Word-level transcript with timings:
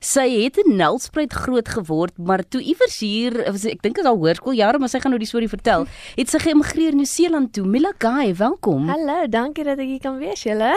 Sy 0.00 0.22
het 0.32 0.56
in 0.56 0.78
Nelspruit 0.78 1.34
groot 1.36 1.68
geword, 1.68 2.14
maar 2.16 2.40
toe 2.48 2.62
iewers 2.64 2.94
hier, 3.04 3.34
ek 3.44 3.82
dink 3.84 3.98
dit 3.98 3.98
is 4.00 4.06
al 4.08 4.16
hoërskooljare, 4.16 4.78
maar 4.80 4.88
sy 4.88 4.96
gaan 5.02 5.12
nou 5.12 5.18
die 5.20 5.28
storie 5.28 5.50
vertel. 5.52 5.84
Het 6.16 6.32
sy 6.32 6.40
geëmigreer 6.40 6.96
Nieu-Seeland 6.96 7.50
toe. 7.52 7.66
Mila 7.68 7.90
Guy, 8.00 8.30
welkom. 8.38 8.88
Hallo, 8.88 9.26
dankie 9.28 9.66
dat 9.68 9.76
ek 9.76 9.90
hier 9.92 10.00
kan 10.00 10.16
wees, 10.16 10.46
julle. 10.48 10.70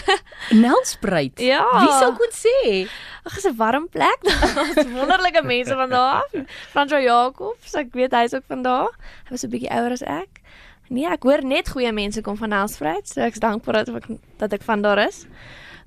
Nelspruit. 0.64 1.38
Ja. 1.46 1.62
Wie 1.78 1.94
sou 1.94 2.10
kon 2.18 2.34
sê? 2.34 2.58
Ag, 3.22 3.38
dis 3.38 3.46
'n 3.46 3.54
warm 3.54 3.86
plek. 3.86 4.26
Daar's 4.58 4.82
wonderlike 4.98 5.46
mense 5.46 5.78
van 5.78 5.94
daar 5.94 6.26
af. 6.26 6.34
Fransjo 6.74 6.98
Jacobs, 6.98 7.78
ek 7.78 7.94
weet 7.94 8.18
hy's 8.18 8.34
ook 8.34 8.50
van 8.50 8.66
daar. 8.66 8.90
Hy 9.30 9.38
was 9.38 9.46
'n 9.46 9.54
bietjie 9.54 9.70
ouer 9.70 9.94
as 9.94 10.02
ek. 10.02 10.42
Nee, 10.90 11.06
ek 11.06 11.22
hoor 11.22 11.46
net 11.46 11.70
goeie 11.70 11.94
mense 11.94 12.18
kom 12.18 12.34
van 12.34 12.50
Nelspruit, 12.50 13.06
so 13.06 13.22
ek's 13.22 13.38
dankbaar 13.38 13.84
dat 13.86 13.94
ek 13.94 14.10
dat 14.42 14.58
ek 14.58 14.66
van 14.66 14.82
daar 14.82 15.06
is. 15.06 15.28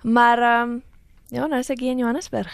Maar 0.08 0.40
ehm 0.40 0.80
um, 0.80 0.84
Ja, 1.30 1.46
nou 1.46 1.60
is 1.62 1.70
ek 1.70 1.84
hier 1.84 1.94
in 1.94 2.02
Johannesburg. 2.02 2.54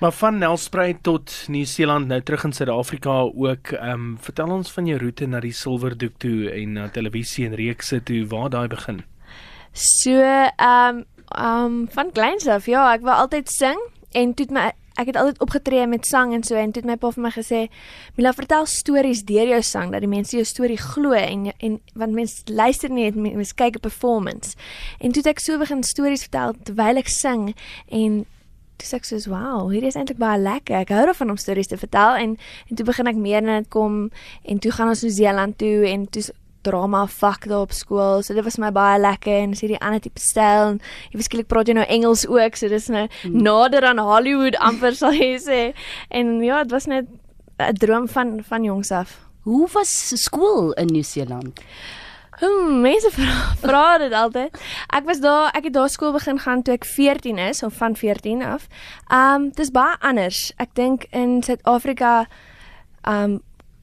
Maar 0.00 0.12
van 0.16 0.38
Nelspruit 0.40 1.02
tot 1.04 1.32
Nieu-Seeland 1.52 2.08
nou 2.08 2.20
terug 2.24 2.44
in 2.44 2.52
Suid-Afrika 2.56 3.20
ook. 3.32 3.72
Ehm 3.76 3.90
um, 3.92 4.18
vertel 4.20 4.52
ons 4.52 4.72
van 4.72 4.86
jou 4.86 4.98
roete 5.00 5.26
na 5.26 5.40
die 5.40 5.52
Silverdoek 5.52 6.18
toe 6.18 6.50
en 6.52 6.72
na 6.72 6.88
televisie 6.88 7.46
en 7.46 7.54
reekse 7.54 8.02
toe. 8.02 8.26
Waar 8.28 8.50
daai 8.50 8.68
begin? 8.68 9.02
So, 9.72 10.16
ehm 10.20 11.00
um, 11.00 11.04
ehm 11.28 11.64
um, 11.64 11.88
van 11.90 12.12
kleins 12.12 12.46
af, 12.46 12.66
ja, 12.66 12.92
ek 12.94 13.04
wou 13.04 13.16
altyd 13.16 13.48
sing 13.48 13.80
en 14.12 14.34
toe 14.34 14.46
het 14.48 14.54
my 14.54 14.70
ek 14.98 15.06
het 15.06 15.16
altyd 15.16 15.40
opgetree 15.40 15.86
met 15.86 16.06
sang 16.06 16.34
en 16.34 16.42
so 16.42 16.54
en 16.54 16.72
toe 16.72 16.82
het 16.82 16.90
my 16.90 16.96
pa 16.96 17.10
vir 17.10 17.22
my 17.22 17.30
gesê, 17.30 17.68
"Mila, 18.16 18.32
vertel 18.32 18.66
stories 18.66 19.22
deur 19.24 19.46
jou 19.46 19.62
sang 19.62 19.92
dat 19.92 20.00
die 20.00 20.08
mense 20.08 20.36
jou 20.36 20.44
storie 20.44 20.78
glo 20.78 21.12
en 21.12 21.52
en 21.58 21.80
want 21.94 22.12
mense 22.12 22.42
luister 22.46 22.90
nie, 22.90 23.12
mense 23.12 23.54
kyk 23.54 23.76
'n 23.76 23.80
performance." 23.80 24.56
En 25.00 25.12
toe 25.12 25.22
het 25.22 25.36
ek 25.36 25.40
so 25.40 25.58
begin 25.58 25.82
stories 25.82 26.22
vertel 26.22 26.54
terwyl 26.64 26.96
ek 26.96 27.08
sing 27.08 27.54
en 27.88 28.26
toe 28.76 28.96
ek 28.96 29.04
soos, 29.04 29.26
"Wow, 29.26 29.70
hier 29.70 29.82
is 29.82 29.94
eintlik 29.94 30.18
baie 30.18 30.40
lekker. 30.40 30.76
Ek 30.76 30.88
hou 30.88 31.04
daarvan 31.04 31.30
om 31.30 31.36
stories 31.36 31.66
te 31.66 31.76
vertel." 31.76 32.14
En 32.14 32.38
en 32.68 32.76
toe 32.76 32.84
begin 32.84 33.06
ek 33.06 33.16
meer 33.16 33.42
net 33.42 33.68
kom 33.68 34.10
en 34.44 34.58
toe 34.58 34.72
gaan 34.72 34.88
ons 34.88 35.02
New 35.02 35.12
Zealand 35.12 35.58
toe 35.58 35.86
en 35.86 36.08
toe 36.08 36.22
drama 36.62 37.06
vak 37.06 37.46
daar 37.48 37.64
op 37.66 37.72
skool. 37.72 38.22
So 38.22 38.34
dit 38.34 38.44
was 38.44 38.58
my 38.58 38.70
baie 38.74 39.00
lekker 39.00 39.42
en 39.42 39.54
so 39.54 39.66
die 39.70 39.80
ander 39.80 40.00
tipe 40.00 40.20
styl 40.20 40.74
en 40.74 40.80
jy 41.10 41.20
beskiklik 41.20 41.48
praat 41.48 41.68
jy 41.68 41.78
nou 41.78 41.86
Engels 41.88 42.26
ook, 42.28 42.56
so 42.56 42.68
dis 42.68 42.90
nou 42.92 43.06
hmm. 43.06 43.42
nader 43.42 43.86
aan 43.88 43.98
Hollywood 43.98 44.58
amper 44.60 44.94
sal 44.96 45.16
jy 45.16 45.34
sê. 45.40 45.62
En 46.08 46.38
ja, 46.44 46.62
dit 46.64 46.72
was 46.76 46.86
net 46.86 47.08
'n 47.60 47.74
droom 47.74 48.08
van 48.08 48.40
van 48.44 48.64
jongs 48.64 48.90
af. 48.90 49.18
Hoe 49.42 49.68
was 49.72 50.12
skool 50.22 50.72
in 50.72 50.86
Nieu-Seeland? 50.86 51.60
Hm, 52.40 52.80
mense 52.80 53.10
vra, 53.16 53.54
vra 53.60 53.98
dit 53.98 54.12
altyd. 54.12 54.56
Ek 54.96 55.04
was 55.04 55.20
daar, 55.20 55.50
ek 55.52 55.68
het 55.68 55.72
daar 55.76 55.88
skool 55.88 56.12
begin 56.12 56.38
gaan 56.40 56.62
toe 56.62 56.74
ek 56.74 56.84
14 56.84 57.38
is 57.38 57.62
of 57.62 57.74
van 57.76 57.96
14 57.96 58.42
af. 58.42 58.66
Um 59.12 59.50
dis 59.56 59.70
baie 59.70 59.96
anders. 60.00 60.52
Ek 60.56 60.72
dink 60.74 61.04
in 61.10 61.42
Suid-Afrika 61.42 62.26
um 63.08 63.40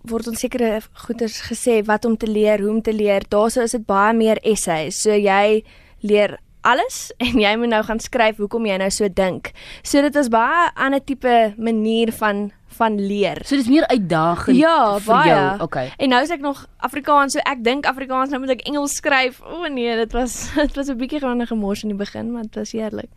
word 0.10 0.28
ons 0.28 0.40
sekere 0.40 0.82
goeders 1.06 1.42
gesê 1.50 1.82
wat 1.86 2.06
om 2.06 2.18
te 2.18 2.28
leer, 2.28 2.62
hoe 2.64 2.72
om 2.72 2.82
te 2.82 2.94
leer. 2.94 3.26
Daarso 3.30 3.62
is 3.62 3.76
dit 3.78 3.86
baie 3.86 4.14
meer 4.14 4.40
essays. 4.44 5.02
So 5.02 5.16
jy 5.16 5.64
leer 6.02 6.38
alles 6.68 7.12
en 7.26 7.40
jy 7.40 7.56
moet 7.58 7.74
nou 7.74 7.84
gaan 7.88 8.00
skryf 8.04 8.38
hoekom 8.42 8.68
jy 8.68 8.78
nou 8.82 8.90
so 8.94 9.10
dink. 9.10 9.52
So 9.84 10.02
dit 10.02 10.16
is 10.16 10.30
baie 10.34 10.68
'n 10.68 10.88
ander 10.88 11.04
tipe 11.04 11.54
manier 11.58 12.12
van 12.12 12.52
van 12.78 12.98
leer. 13.00 13.42
So 13.46 13.56
dis 13.56 13.70
meer 13.72 13.88
uitdagend 13.88 14.58
ja, 14.58 15.00
vir 15.00 15.14
baie. 15.14 15.30
jou. 15.30 15.62
Okay. 15.66 15.92
En 15.98 16.10
nou 16.14 16.22
is 16.24 16.34
ek 16.34 16.44
nog 16.44 16.66
Afrikaans, 16.86 17.34
so 17.34 17.44
ek 17.48 17.64
dink 17.66 17.88
Afrikaans, 17.90 18.34
nou 18.34 18.42
moet 18.44 18.56
ek 18.58 18.66
Engels 18.70 18.98
skryf. 19.00 19.40
O 19.46 19.64
oh, 19.64 19.72
nee, 19.72 19.96
dit 20.04 20.16
was 20.18 20.38
dit 20.68 20.76
was 20.76 20.92
'n 20.92 20.98
bietjie 21.00 21.22
gewone 21.24 21.48
gemors 21.50 21.84
in 21.84 21.94
die 21.94 22.00
begin, 22.00 22.32
maar 22.32 22.48
dit 22.50 22.56
was 22.56 22.72
heerlik. 22.72 23.10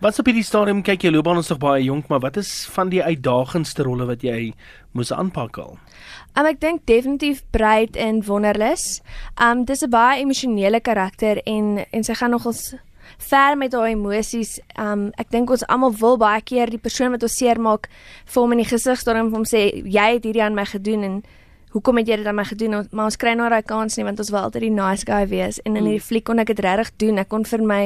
Wat 0.00 0.18
op 0.18 0.26
hierdie 0.26 0.44
stadium 0.44 0.82
kyk 0.82 1.06
jy 1.06 1.14
loopbaan 1.14 1.40
ons 1.40 1.48
nog 1.48 1.62
baie 1.62 1.84
jonk, 1.84 2.08
maar 2.08 2.20
wat 2.20 2.36
is 2.36 2.66
van 2.74 2.88
die 2.92 3.02
uitdagendste 3.02 3.82
rolle 3.82 4.06
wat 4.06 4.22
jy 4.22 4.52
moes 4.92 5.12
aanpak 5.12 5.58
al? 5.58 5.78
Um, 6.36 6.44
ek 6.44 6.60
dink 6.60 6.84
definitief 6.84 7.42
Breed 7.50 7.96
en 7.96 8.20
Wonderlus. 8.26 9.00
Um 9.40 9.64
dis 9.64 9.82
'n 9.82 9.90
baie 9.90 10.20
emosionele 10.20 10.80
karakter 10.80 11.40
en 11.46 11.86
en 11.90 12.04
sy 12.04 12.14
gaan 12.14 12.30
nogals 12.30 12.74
ver 13.30 13.56
met 13.56 13.72
haar 13.72 13.88
emosies. 13.90 14.58
Um 14.80 15.10
ek 15.18 15.30
dink 15.30 15.50
ons 15.50 15.66
almal 15.66 15.94
wil 16.00 16.18
baie 16.20 16.42
keer 16.42 16.70
die 16.70 16.82
persoon 16.82 17.14
wat 17.14 17.22
ons 17.22 17.36
seermaak 17.38 17.88
vir 18.24 18.42
hom 18.42 18.52
in 18.52 18.62
die 18.64 18.70
gesig 18.70 19.00
staan 19.00 19.16
en 19.16 19.32
hom 19.34 19.44
sê 19.48 19.68
jy 19.84 20.08
het 20.16 20.24
hierdie 20.24 20.44
aan 20.44 20.58
my 20.58 20.64
gedoen 20.64 21.02
en 21.02 21.18
hoekom 21.76 22.00
het 22.00 22.08
jy 22.08 22.16
dit 22.22 22.28
aan 22.28 22.38
my 22.38 22.44
gedoen? 22.48 22.78
Maar 22.90 23.10
ons 23.10 23.18
kry 23.20 23.34
nou 23.36 23.48
daai 23.52 23.64
kans 23.66 23.98
nie 23.98 24.04
want 24.06 24.20
ons 24.22 24.32
wil 24.32 24.46
altyd 24.46 24.64
die 24.64 24.72
nice 24.72 25.04
guy 25.08 25.22
wees. 25.28 25.60
En 25.64 25.74
in 25.74 25.82
mm. 25.82 25.90
hierdie 25.90 26.04
fliek 26.08 26.24
kon 26.28 26.40
ek 26.40 26.54
dit 26.54 26.62
regtig 26.64 26.92
doen. 27.02 27.20
Ek 27.20 27.28
kon 27.32 27.44
vir 27.48 27.64
my 27.68 27.80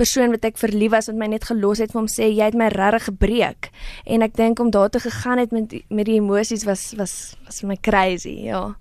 persoon 0.00 0.34
wat 0.34 0.44
ek 0.44 0.60
verlief 0.60 0.92
was 0.92 1.08
wat 1.08 1.18
my 1.20 1.30
net 1.32 1.46
gelos 1.48 1.80
het 1.80 1.94
vir 1.94 2.02
hom 2.02 2.10
sê 2.10 2.28
jy 2.28 2.50
het 2.50 2.58
my 2.58 2.68
regtig 2.74 3.08
gebreek. 3.08 3.70
En 4.04 4.26
ek 4.26 4.36
dink 4.36 4.60
om 4.60 4.72
daar 4.74 4.92
te 4.92 5.00
gegaan 5.00 5.40
het 5.40 5.54
met 5.56 5.72
met 5.88 6.08
die 6.08 6.18
emosies 6.20 6.66
was 6.68 6.90
was 6.98 7.14
was 7.46 7.62
vir 7.62 7.72
my 7.72 7.78
crazy, 7.80 8.36
ja. 8.50 8.74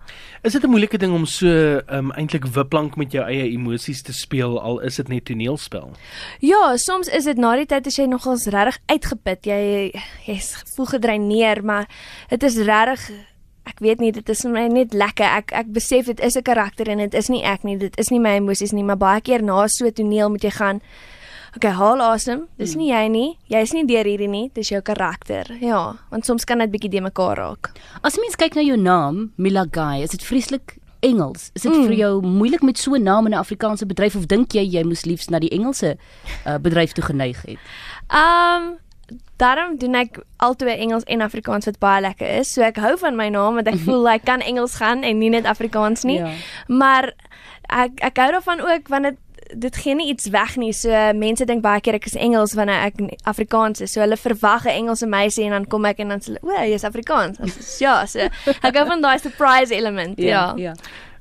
Is 0.43 0.53
dit 0.53 0.63
'n 0.63 0.69
moeilike 0.69 0.97
ding 0.97 1.13
om 1.13 1.25
so 1.25 1.81
um 1.87 2.11
eintlik 2.11 2.45
wipplank 2.45 2.97
met 2.97 3.11
jou 3.11 3.23
eie 3.23 3.51
emosies 3.51 4.01
te 4.01 4.13
speel 4.13 4.59
al 4.61 4.79
is 4.79 4.95
dit 4.95 5.07
net 5.07 5.25
toneelspel? 5.25 5.91
Ja, 6.39 6.77
soms 6.77 7.07
is 7.07 7.23
dit 7.23 7.37
na 7.37 7.55
die 7.55 7.65
tyd 7.65 7.87
as 7.87 7.95
jy 7.95 8.05
nogals 8.05 8.45
regtig 8.45 8.79
uitgeput, 8.85 9.45
jy 9.45 9.91
jy's 10.25 10.63
voel 10.75 10.85
gedreineer, 10.85 11.63
maar 11.63 11.87
dit 12.29 12.43
is 12.43 12.57
regtig 12.57 13.28
ek 13.69 13.79
weet 13.79 13.99
nie 13.99 14.11
dit 14.11 14.29
is 14.29 14.41
vir 14.41 14.51
my 14.51 14.67
net 14.67 14.93
lekker. 14.93 15.25
Ek 15.25 15.53
ek 15.53 15.71
besef 15.73 16.05
dit 16.05 16.19
is 16.19 16.35
'n 16.35 16.43
karakter 16.43 16.89
en 16.89 16.97
dit 16.97 17.13
is 17.13 17.29
nie 17.29 17.43
ek 17.43 17.63
nie. 17.63 17.77
Dit 17.77 17.97
is 17.97 18.09
nie 18.09 18.19
my 18.19 18.37
emosies 18.37 18.73
nie, 18.73 18.83
maar 18.83 18.97
baie 18.97 19.21
keer 19.21 19.41
na 19.41 19.67
so 19.67 19.89
toneel 19.89 20.29
moet 20.29 20.43
jy 20.43 20.51
gaan 20.51 20.81
Okay, 21.57 21.71
haal 21.73 22.01
asem. 22.01 22.43
Dis 22.61 22.75
nie 22.75 22.91
jy 22.91 23.07
nie. 23.09 23.37
Jy 23.49 23.61
is 23.65 23.71
nie 23.73 23.85
deur 23.89 24.05
hierdie 24.05 24.29
nie. 24.29 24.51
Dis 24.53 24.69
jou 24.69 24.81
karakter. 24.85 25.49
Ja, 25.63 25.95
want 26.11 26.27
soms 26.27 26.45
kan 26.45 26.61
dit 26.61 26.69
bietjie 26.69 26.91
de 26.93 27.01
mekaar 27.01 27.37
raak. 27.37 27.71
As 28.05 28.19
mens 28.21 28.37
kyk 28.37 28.53
na 28.53 28.61
jou 28.61 28.77
naam, 28.77 29.31
Mila 29.35 29.65
Guy, 29.65 30.03
is 30.03 30.13
dit 30.13 30.23
vreeslik 30.23 30.77
Engels. 30.99 31.49
Is 31.55 31.63
dit 31.63 31.73
mm. 31.73 31.87
vir 31.87 31.95
jou 31.95 32.11
moeilik 32.21 32.61
met 32.61 32.77
so 32.77 32.93
'n 32.93 33.03
naam 33.03 33.25
in 33.25 33.33
'n 33.33 33.41
Afrikaanse 33.41 33.85
bedryf 33.85 34.15
of 34.15 34.27
dink 34.27 34.53
jy 34.53 34.61
jy 34.61 34.83
moes 34.83 35.05
liefs 35.05 35.29
na 35.29 35.39
die 35.39 35.49
Engelse 35.49 35.97
uh, 36.45 36.57
bedryf 36.57 36.91
toe 36.91 37.03
geneig 37.03 37.41
het? 37.41 37.57
Um 38.13 38.77
Daarom 39.39 39.77
doen 39.77 39.95
ek 39.95 40.19
albei 40.37 40.75
Engels 40.77 41.03
en 41.07 41.21
Afrikaans 41.21 41.65
wat 41.65 41.79
baie 41.79 42.01
lekker 42.01 42.27
is. 42.41 42.53
So 42.53 42.61
ek 42.61 42.77
hou 42.83 42.97
van 42.97 43.15
my 43.15 43.29
naam 43.29 43.59
want 43.59 43.67
ek 43.67 43.79
voel 43.87 44.03
like, 44.03 44.25
kan 44.25 44.41
Engels 44.41 44.75
gaan 44.81 45.03
en 45.03 45.17
nie 45.17 45.29
net 45.29 45.45
Afrikaans 45.45 46.03
nie. 46.03 46.19
Ja. 46.19 46.33
Maar 46.67 47.11
ek 47.69 47.99
ek 48.11 48.21
hou 48.23 48.31
daarvan 48.37 48.61
ook 48.65 48.87
want 48.87 49.11
dit 49.11 49.17
dit 49.49 49.77
gee 49.81 49.95
nie 49.95 50.07
iets 50.11 50.29
weg 50.29 50.55
nie. 50.61 50.73
So 50.73 50.93
mense 51.17 51.45
dink 51.45 51.63
baie 51.65 51.81
keer 51.81 51.97
ek 51.97 52.05
is 52.05 52.17
Engels 52.19 52.53
wanneer 52.53 52.83
ek 52.89 52.99
Afrikaans 53.29 53.81
is. 53.81 53.93
So 53.95 54.03
hulle 54.03 54.17
verwag 54.17 54.65
'n 54.65 54.75
Engelse 54.83 55.07
meisie 55.07 55.45
en 55.45 55.51
dan 55.51 55.65
kom 55.65 55.85
ek 55.85 55.99
en 55.99 56.09
dan 56.09 56.19
sê, 56.21 56.37
"O, 56.41 56.51
jy's 56.51 56.83
Afrikaans." 56.83 57.39
Is, 57.39 57.79
ja, 57.79 58.05
so 58.05 58.19
ek 58.19 58.75
hou 58.75 58.85
van 58.85 59.01
daai 59.01 59.19
surprise 59.19 59.73
element. 59.73 60.19
Ja. 60.19 60.53
Ja. 60.57 60.71
ja. 60.71 60.73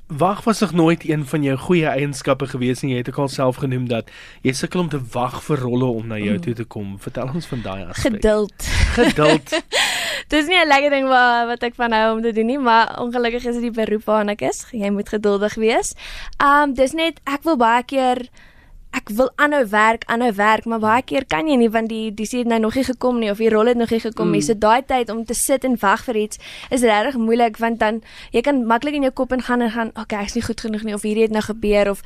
Wag 0.08 0.44
was 0.44 0.58
nog 0.58 0.72
nooit 0.72 1.08
een 1.08 1.26
van 1.26 1.42
jou 1.42 1.56
goeie 1.58 1.86
eienskappe 1.86 2.46
gewees 2.48 2.80
nie. 2.80 2.92
Jy 2.92 2.98
het 3.02 3.08
ook 3.08 3.18
al 3.18 3.28
self 3.28 3.56
genoem 3.60 3.88
dat 3.88 4.08
jy 4.40 4.52
sukkel 4.56 4.80
om 4.80 4.88
te 4.88 5.00
wag 5.12 5.42
vir 5.44 5.60
rolle 5.60 5.84
om 5.84 6.06
na 6.06 6.16
jou 6.16 6.36
mm. 6.36 6.40
toe 6.40 6.54
te 6.54 6.64
kom. 6.64 6.94
Vertel 6.98 7.28
ons 7.34 7.46
van 7.46 7.62
daai 7.62 7.84
aspek. 7.84 8.16
Geduld. 8.16 8.68
Geduld. 8.96 9.52
Dis 10.32 10.48
nie 10.48 10.56
'n 10.56 10.68
lekker 10.68 10.90
ding 10.90 11.08
wat 11.08 11.46
wat 11.46 11.62
ek 11.62 11.74
van 11.74 11.92
hou 11.92 12.16
om 12.16 12.22
te 12.22 12.32
doen 12.32 12.46
nie, 12.46 12.58
maar 12.58 12.96
ongelukkig 13.00 13.44
is 13.44 13.60
dit 13.60 13.68
die 13.68 13.76
beroep 13.84 14.04
waarna 14.04 14.32
ek 14.32 14.48
is. 14.48 14.64
Jy 14.72 14.90
moet 14.90 15.08
geduldig 15.08 15.54
wees. 15.54 15.94
Um 16.40 16.74
dis 16.74 16.92
net 16.92 17.20
ek 17.24 17.44
wil 17.44 17.56
baie 17.56 17.84
keer 17.84 18.28
ek 18.96 19.10
wil 19.16 19.30
aanhou 19.36 19.64
werk, 19.68 20.04
aanhou 20.08 20.32
werk, 20.34 20.64
maar 20.64 20.80
baie 20.80 21.02
keer 21.02 21.26
kan 21.28 21.48
jy 21.48 21.58
nie 21.60 21.68
want 21.72 21.90
die 21.92 22.08
die 22.14 22.26
sien 22.26 22.48
nou 22.48 22.58
nog 22.60 22.74
nie 22.78 22.84
gekom 22.88 23.20
nie 23.20 23.30
of 23.30 23.40
die 23.42 23.50
rol 23.52 23.68
het 23.68 23.76
nog 23.76 23.90
nie 23.90 24.00
gekom 24.00 24.32
nie. 24.32 24.40
Mm. 24.40 24.46
So 24.46 24.54
daai 24.54 24.82
tyd 24.86 25.12
om 25.12 25.24
te 25.28 25.36
sit 25.36 25.64
en 25.64 25.76
wag 25.80 26.04
vir 26.08 26.16
iets 26.24 26.40
is 26.70 26.82
regtig 26.86 27.20
moeilik 27.20 27.60
want 27.60 27.78
dan 27.80 28.02
jy 28.32 28.42
kan 28.42 28.64
maklik 28.66 28.96
in 28.98 29.06
jou 29.08 29.12
kop 29.12 29.32
ingaan 29.36 29.62
en 29.66 29.70
gaan, 29.70 29.94
okay, 29.94 30.24
ek's 30.24 30.38
nie 30.38 30.44
goed 30.44 30.60
genoeg 30.60 30.84
nie 30.88 30.94
of 30.96 31.04
hierdie 31.04 31.28
het 31.28 31.34
nou 31.34 31.44
gebeur 31.44 31.90
of 31.90 32.02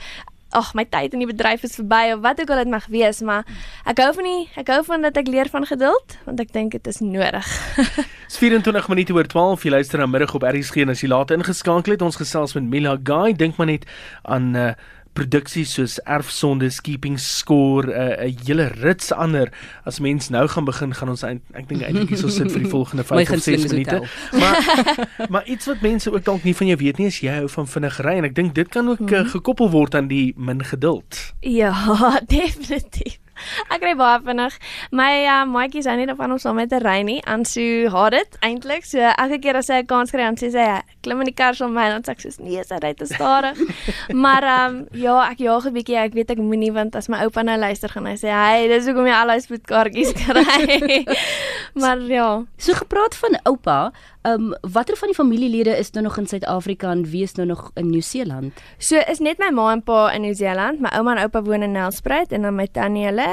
ag, 0.53 0.73
my 0.77 0.85
tyd 0.89 1.15
in 1.17 1.23
die 1.23 1.29
bedryf 1.29 1.65
is 1.67 1.77
verby 1.79 2.13
of 2.13 2.23
wat 2.25 2.41
ook 2.43 2.51
al 2.53 2.63
dit 2.63 2.71
mag 2.73 2.87
wees, 2.93 3.23
maar 3.25 3.47
ek 3.89 4.03
hou 4.03 4.11
van 4.19 4.29
die 4.29 4.41
ek 4.61 4.73
hou 4.73 4.81
van 4.87 5.07
dat 5.07 5.19
ek 5.21 5.31
leer 5.33 5.51
van 5.53 5.67
geduld 5.69 6.17
want 6.27 6.43
ek 6.45 6.53
dink 6.53 6.77
dit 6.77 6.91
is 6.93 7.01
nodig. 7.05 7.49
Dis 8.29 8.41
24 8.41 8.89
minute 8.93 9.17
oor 9.17 9.29
12. 9.29 9.67
Jy 9.67 9.75
luister 9.77 10.03
na 10.03 10.09
middag 10.11 10.35
op 10.37 10.47
RSG 10.49 10.85
en 10.85 10.95
as 10.95 11.05
jy 11.05 11.11
laat 11.13 11.33
ingeskakel 11.35 11.97
het, 11.97 12.05
ons 12.05 12.21
gesels 12.21 12.57
met 12.59 12.69
Mila 12.69 12.97
Guy. 13.01 13.33
Dink 13.37 13.61
maar 13.61 13.71
net 13.73 13.89
aan 14.23 14.53
uh, 14.57 14.73
produksies 15.13 15.75
soos 15.77 15.99
Erfsonde, 16.09 16.71
Keeping 16.83 17.19
Score, 17.19 17.87
'n 17.87 18.29
uh, 18.29 18.47
hele 18.47 18.67
rits 18.81 19.13
ander. 19.13 19.53
As 19.85 20.01
mens 20.01 20.29
nou 20.29 20.47
gaan 20.49 20.65
begin, 20.65 20.95
gaan 20.95 21.09
ons 21.09 21.23
eind, 21.23 21.43
ek 21.53 21.69
dink 21.69 21.83
eintlik 21.83 22.09
hierso 22.15 22.29
sit 22.29 22.53
vir 22.53 22.65
die 22.65 22.73
volgende 22.73 23.05
5 23.11 23.31
of 23.31 23.43
6 23.43 23.67
minute. 23.73 24.03
Maar 24.33 24.57
maar 25.33 25.45
iets 25.47 25.67
wat 25.67 25.81
mense 25.81 26.13
ook 26.13 26.25
dalk 26.25 26.45
nie 26.45 26.57
van 26.57 26.67
jou 26.67 26.79
weet 26.79 26.99
nie 26.99 27.07
is 27.07 27.21
jy 27.21 27.33
hou 27.41 27.49
van 27.49 27.69
vinnig 27.69 27.99
ry 28.05 28.17
en 28.21 28.29
ek 28.29 28.35
dink 28.35 28.55
dit 28.55 28.69
kan 28.69 28.89
ook 28.89 29.01
mm 29.01 29.09
-hmm. 29.09 29.27
uh, 29.27 29.31
gekoppel 29.31 29.71
word 29.71 29.95
aan 29.95 30.09
die 30.09 30.35
min 30.37 30.65
geduld. 30.65 31.35
Ja, 31.41 31.73
definitief. 32.27 33.22
Ek 33.71 33.81
kry 33.83 33.95
baie 33.99 34.21
vinnig. 34.25 34.59
My 34.91 35.25
uh, 35.25 35.45
maatjies 35.49 35.89
hou 35.91 35.97
nie 35.97 36.07
daarvan 36.07 36.33
om 36.33 36.39
saam 36.43 36.57
met 36.61 36.71
te 36.71 36.79
ry 36.83 37.03
nie. 37.07 37.21
Ansu 37.29 37.89
haat 37.93 38.17
dit 38.17 38.39
eintlik. 38.43 38.87
So 38.89 38.99
elke 38.99 39.39
keer 39.43 39.57
as 39.57 39.67
sy 39.71 39.83
'n 39.83 39.87
kans 39.87 40.11
kry, 40.11 40.23
dan 40.23 40.37
sê 40.37 40.51
sy, 40.53 40.67
"Klim 41.03 41.21
in 41.21 41.27
die 41.27 41.35
kar 41.35 41.55
saam 41.55 41.73
met 41.73 41.85
my." 41.85 41.89
Dan 41.91 42.03
sê 42.03 42.11
ek 42.13 42.21
soos, 42.21 42.39
"Nee, 42.39 42.63
sy 42.65 42.79
ry 42.83 42.93
te 42.95 43.07
stadig." 43.07 43.59
maar 44.25 44.43
ehm 44.43 44.77
um, 44.77 44.89
ja, 44.93 45.31
ek 45.31 45.39
jaag 45.39 45.67
'n 45.67 45.75
bietjie. 45.75 45.97
Ek 45.97 46.15
weet 46.15 46.31
ek 46.31 46.39
moenie 46.39 46.73
want 46.73 46.97
as 46.97 47.09
my 47.09 47.23
oupa 47.25 47.43
nou 47.43 47.59
luister 47.59 47.89
gaan 47.89 48.07
hy 48.07 48.17
sê, 48.17 48.29
"Hey, 48.31 48.69
dis 48.69 48.87
hoekom 48.87 49.07
jy 49.07 49.15
al 49.15 49.27
daai 49.27 49.41
spoedkaartjies 49.41 50.13
kry." 50.23 51.05
maar 51.83 52.01
ja. 52.01 52.45
So 52.57 52.73
gepraat 52.73 53.15
van 53.15 53.39
oupa, 53.45 53.93
ehm 54.23 54.53
um, 54.53 54.55
watter 54.73 54.97
van 54.97 55.09
die 55.09 55.17
familielede 55.17 55.77
is 55.79 55.91
nou 55.91 56.05
nog 56.05 56.17
in 56.19 56.27
Suid-Afrika 56.27 56.91
en 56.91 57.05
wie 57.11 57.23
is 57.23 57.35
nou 57.35 57.47
nog 57.47 57.71
in 57.75 57.91
Nieu-Seeland? 57.91 58.61
So 58.79 59.01
is 59.09 59.19
net 59.19 59.39
my 59.39 59.51
ma 59.51 59.73
en 59.73 59.83
pa 59.83 60.11
in 60.13 60.21
Nieu-Seeland. 60.21 60.81
My 60.81 60.93
ouma 60.97 61.17
en 61.17 61.23
oupa 61.23 61.43
woon 61.43 61.63
in 61.63 61.73
Nelspruit 61.73 62.33
en 62.33 62.43
dan 62.43 62.55
my 62.55 62.69
tannie 62.73 63.07
hulle 63.07 63.32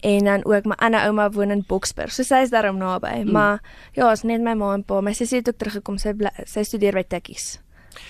en 0.00 0.24
dan 0.24 0.44
ook 0.44 0.64
my 0.64 0.76
ander 0.78 1.06
ouma 1.06 1.30
woon 1.30 1.50
in 1.50 1.64
Boksburg. 1.68 2.12
So 2.12 2.22
sy 2.22 2.42
is 2.46 2.50
daarom 2.50 2.78
naby. 2.78 3.22
Mm. 3.22 3.32
Maar 3.32 3.62
ja, 3.92 4.10
is 4.12 4.22
net 4.22 4.40
my 4.40 4.54
ma 4.54 4.74
en 4.74 4.84
pa. 4.84 5.00
My 5.00 5.12
sussie 5.12 5.38
het 5.38 5.48
ook 5.48 5.58
teruggekom. 5.58 5.98
Sy 5.98 6.12
bly, 6.18 6.30
sy 6.46 6.62
studeer 6.62 6.94
by 6.94 7.04
Tikkies. 7.08 7.58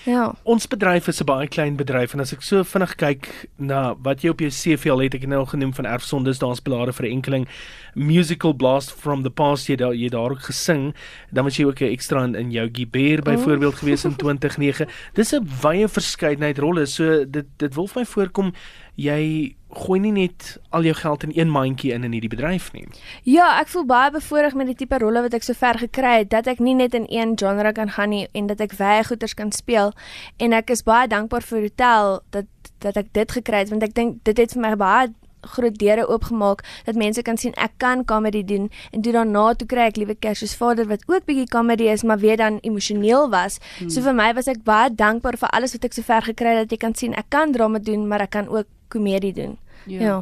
Ja. 0.03 0.33
Ons 0.43 0.67
bedryf 0.67 1.07
is 1.07 1.21
'n 1.21 1.25
baie 1.25 1.47
klein 1.47 1.75
bedryf 1.75 2.13
en 2.13 2.19
as 2.19 2.33
ek 2.33 2.41
so 2.41 2.63
vinnig 2.63 2.95
kyk 2.95 3.49
na 3.57 3.93
wat 3.93 4.21
jy 4.21 4.29
op 4.29 4.39
jou 4.39 4.49
CV 4.49 4.89
al 4.89 4.99
het, 4.99 5.13
ek 5.13 5.21
het 5.21 5.29
nou 5.29 5.45
genoem 5.45 5.73
van 5.73 5.85
erfsondes, 5.85 6.39
daar's 6.39 6.61
belade 6.61 6.93
vir 6.93 7.09
enkeling 7.09 7.47
musical 7.95 8.53
blast 8.53 8.91
from 8.91 9.23
the 9.23 9.29
past 9.29 9.67
jy 9.67 9.75
daar 9.75 9.93
jy 9.93 10.09
daar 10.09 10.31
ook 10.31 10.41
gesing, 10.41 10.93
dan 11.31 11.43
was 11.43 11.57
jy 11.57 11.65
ook 11.65 11.81
'n 11.81 11.91
ekstra 11.91 12.23
in, 12.23 12.35
in 12.35 12.51
jou 12.51 12.69
Gibeer 12.71 13.21
byvoorbeeld 13.21 13.73
oh. 13.73 13.79
gewees 13.79 14.05
in 14.05 14.15
2009. 14.23 14.87
Dis 15.13 15.33
'n 15.33 15.47
wye 15.61 15.87
verskeidenheid 15.87 16.57
rolle, 16.59 16.85
so 16.85 17.25
dit 17.25 17.45
dit 17.57 17.73
wil 17.75 17.87
vir 17.87 18.01
my 18.01 18.05
voorkom 18.05 18.53
jy 18.99 19.55
gooi 19.69 19.99
nie 20.01 20.11
net 20.11 20.57
al 20.73 20.83
jou 20.87 20.95
geld 20.97 21.23
in 21.23 21.31
een 21.35 21.49
mandjie 21.53 21.91
in 21.93 22.03
in 22.03 22.13
hierdie 22.15 22.31
bedryf 22.31 22.71
nie. 22.73 22.87
Ja, 23.23 23.59
ek 23.61 23.69
voel 23.69 23.85
baie 23.85 24.11
bevoorreg 24.11 24.55
met 24.57 24.71
die 24.71 24.77
tipe 24.81 24.97
rolle 24.97 25.21
wat 25.21 25.35
ek 25.37 25.45
sover 25.45 25.77
gekry 25.77 26.15
het 26.23 26.31
dat 26.33 26.49
ek 26.49 26.59
nie 26.63 26.73
net 26.75 26.97
in 26.97 27.05
een 27.09 27.35
genre 27.37 27.71
kan 27.77 27.93
gaan 27.93 28.09
nie 28.09 28.25
en 28.33 28.49
dat 28.49 28.61
ek 28.65 28.75
baie 28.79 29.03
goeters 29.05 29.37
kan 29.37 29.53
speel 29.53 29.93
en 30.37 30.57
ek 30.57 30.73
is 30.73 30.83
baie 30.83 31.07
dankbaar 31.07 31.45
vir 31.45 31.69
Hotel 31.69 32.19
dat 32.33 32.49
dat 32.79 32.97
ek 32.97 33.13
dit 33.13 33.31
gekry 33.31 33.63
het 33.63 33.69
want 33.69 33.83
ek 33.83 33.93
dink 33.93 34.23
dit 34.23 34.37
het 34.37 34.55
vir 34.55 34.63
my 34.63 34.75
baie 34.79 35.13
groot 35.41 35.77
deure 35.79 36.07
oopgemaak 36.07 36.63
dat 36.85 36.95
mense 36.95 37.21
kan 37.21 37.37
sien 37.37 37.53
ek 37.57 37.77
kan 37.77 38.05
comedy 38.05 38.43
doen 38.43 38.69
en 38.91 39.01
toe 39.01 39.13
daarna 39.13 39.53
toe 39.53 39.67
kry 39.67 39.89
ek 39.89 39.97
liewe 39.97 40.15
Kersies 40.15 40.55
vader 40.55 40.87
wat 40.87 41.05
ook 41.07 41.25
bietjie 41.25 41.47
comedy 41.47 41.89
is 41.91 42.03
maar 42.03 42.19
weer 42.19 42.37
dan 42.37 42.59
emosioneel 42.61 43.29
was. 43.29 43.59
Hmm. 43.77 43.89
So 43.89 44.01
vir 44.01 44.13
my 44.13 44.33
was 44.33 44.47
ek 44.47 44.63
baie 44.63 44.89
dankbaar 44.89 45.37
vir 45.37 45.49
alles 45.49 45.73
wat 45.77 45.85
ek 45.85 45.93
sover 45.93 46.21
gekry 46.31 46.55
het 46.55 46.67
dat 46.67 46.75
jy 46.75 46.81
kan 46.81 46.95
sien 46.95 47.13
ek 47.13 47.29
kan 47.29 47.51
drama 47.51 47.79
doen 47.79 48.07
maar 48.07 48.21
ek 48.27 48.35
kan 48.35 48.47
ook 48.47 48.67
komedie 48.89 49.33
doen. 49.33 49.57
Ja. 49.85 50.01
ja. 50.01 50.17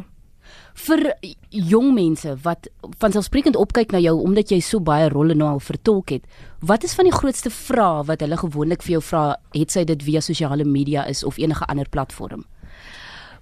Vir 0.77 1.01
jong 1.49 1.93
mense 1.95 2.35
wat 2.45 2.67
vanselfsprekend 3.01 3.57
opkyk 3.57 3.91
na 3.91 4.01
jou 4.03 4.13
omdat 4.21 4.51
jy 4.53 4.59
so 4.61 4.79
baie 4.79 5.09
rolle 5.09 5.35
nou 5.35 5.49
al 5.55 5.63
vertolk 5.63 6.13
het, 6.13 6.27
wat 6.61 6.85
is 6.85 6.93
van 6.97 7.09
die 7.09 7.15
grootste 7.15 7.49
vrae 7.53 8.05
wat 8.05 8.21
hulle 8.21 8.37
gewoonlik 8.37 8.85
vir 8.85 8.97
jou 8.97 9.01
vra, 9.09 9.23
het 9.55 9.73
sy 9.73 9.83
dit 9.89 10.05
via 10.05 10.21
sosiale 10.21 10.67
media 10.67 11.07
is 11.09 11.23
of 11.25 11.41
enige 11.41 11.65
ander 11.65 11.89
platform? 11.89 12.45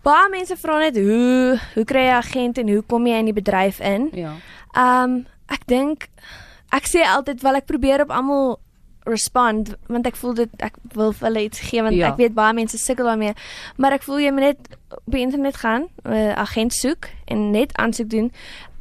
Baie 0.05 0.29
mense 0.29 0.57
vra 0.61 0.79
net 0.83 0.97
hoe 1.01 1.59
hoe 1.73 1.85
kry 1.85 2.05
jy 2.05 2.11
'n 2.13 2.21
agent 2.21 2.57
en 2.57 2.69
hoe 2.69 2.83
kom 2.85 3.07
jy 3.07 3.17
in 3.17 3.31
die 3.31 3.39
bedryf 3.41 3.79
in? 3.79 4.11
Ja. 4.13 4.33
Ehm 4.73 5.03
um, 5.03 5.25
ek 5.47 5.65
dink 5.65 6.09
ek 6.69 6.85
sê 6.89 7.01
altyd 7.05 7.41
wel 7.41 7.55
ek 7.55 7.65
probeer 7.65 8.01
op 8.01 8.11
almal 8.11 8.59
respond 9.05 9.75
want 9.87 10.07
ek 10.09 10.17
voel 10.17 10.33
dit 10.33 10.61
ek 10.65 10.77
wil 10.97 11.13
vir 11.13 11.27
hulle 11.27 11.43
iets 11.45 11.61
gee 11.69 11.81
want 11.85 11.95
ja. 11.95 12.09
ek 12.09 12.17
weet 12.17 12.33
baie 12.37 12.53
mense 12.57 12.77
sukkel 12.81 13.05
daarmee 13.05 13.35
maar 13.77 13.93
ek 13.93 14.05
voel 14.05 14.23
jy 14.23 14.31
moet 14.33 14.45
net 14.49 14.71
op 14.97 15.13
die 15.13 15.21
internet 15.21 15.59
gaan 15.61 15.85
'n 16.03 16.13
uh, 16.13 16.33
agent 16.41 16.73
soek 16.73 17.09
en 17.29 17.51
net 17.51 17.75
aansoek 17.77 18.09
doen 18.09 18.31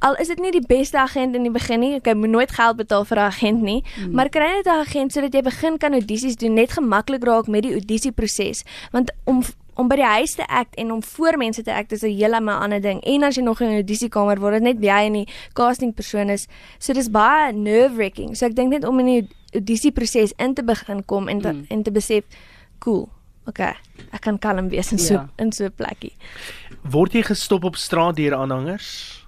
al 0.00 0.16
is 0.20 0.28
dit 0.32 0.40
nie 0.40 0.52
die 0.52 0.64
beste 0.66 0.98
agent 0.98 1.36
in 1.36 1.44
die 1.44 1.52
begin 1.52 1.80
nie 1.80 1.94
ek 2.00 2.14
moet 2.16 2.32
nooit 2.32 2.52
geld 2.56 2.76
betaal 2.76 3.04
vir 3.04 3.18
'n 3.18 3.28
agent 3.28 3.62
nie 3.62 3.84
hmm. 3.84 4.14
maar 4.16 4.28
kry 4.28 4.48
net 4.56 4.66
'n 4.66 4.80
agent 4.80 5.12
sodat 5.12 5.34
jy 5.34 5.42
begin 5.42 5.78
kan 5.78 5.92
audisies 5.92 6.36
doen 6.36 6.54
net 6.54 6.72
gemaklik 6.72 7.24
raak 7.24 7.46
met 7.46 7.62
die 7.62 7.76
audisie 7.76 8.12
proses 8.12 8.64
want 8.92 9.12
om 9.24 9.44
om 9.74 9.88
by 9.88 9.96
die 9.96 10.10
huis 10.18 10.34
te 10.34 10.46
act 10.46 10.74
en 10.74 10.92
om 10.92 11.02
voor 11.02 11.38
mense 11.38 11.62
te 11.62 11.74
act 11.74 11.92
is 11.92 12.02
'n 12.02 12.16
heeltemal 12.16 12.60
ander 12.62 12.80
ding. 12.80 13.02
En 13.04 13.22
as 13.22 13.36
jy 13.36 13.42
nog 13.42 13.60
in 13.60 13.68
'n 13.68 13.74
audisiekamer 13.74 14.40
word, 14.40 14.52
dit 14.52 14.62
net 14.62 14.82
jy 14.82 15.06
en 15.06 15.12
die 15.12 15.28
casting 15.52 15.94
persoon 15.94 16.30
is. 16.30 16.46
So 16.78 16.92
dis 16.92 17.10
baie 17.10 17.52
nerve-wracking. 17.52 18.36
So 18.36 18.46
ek 18.46 18.54
dink 18.54 18.70
net 18.70 18.84
om 18.84 18.98
in 18.98 19.06
die 19.06 19.28
audisieproses 19.52 20.32
in 20.36 20.54
te 20.54 20.62
begin 20.62 21.04
kom 21.04 21.28
en 21.28 21.40
te, 21.40 21.52
mm. 21.52 21.64
en 21.68 21.82
te 21.82 21.90
besef, 21.90 22.24
cool. 22.78 23.08
Okay. 23.46 23.74
Ek 24.12 24.20
kan 24.20 24.38
kalm 24.38 24.68
wees 24.68 24.92
in 24.92 24.98
so 24.98 25.14
ja. 25.14 25.28
in 25.36 25.52
so 25.52 25.64
'n 25.64 25.72
plekkie. 25.76 26.12
Word 26.82 27.12
jy 27.12 27.22
gestop 27.22 27.64
op 27.64 27.76
straat 27.76 28.16
deur 28.16 28.34
aanhangers? 28.34 29.23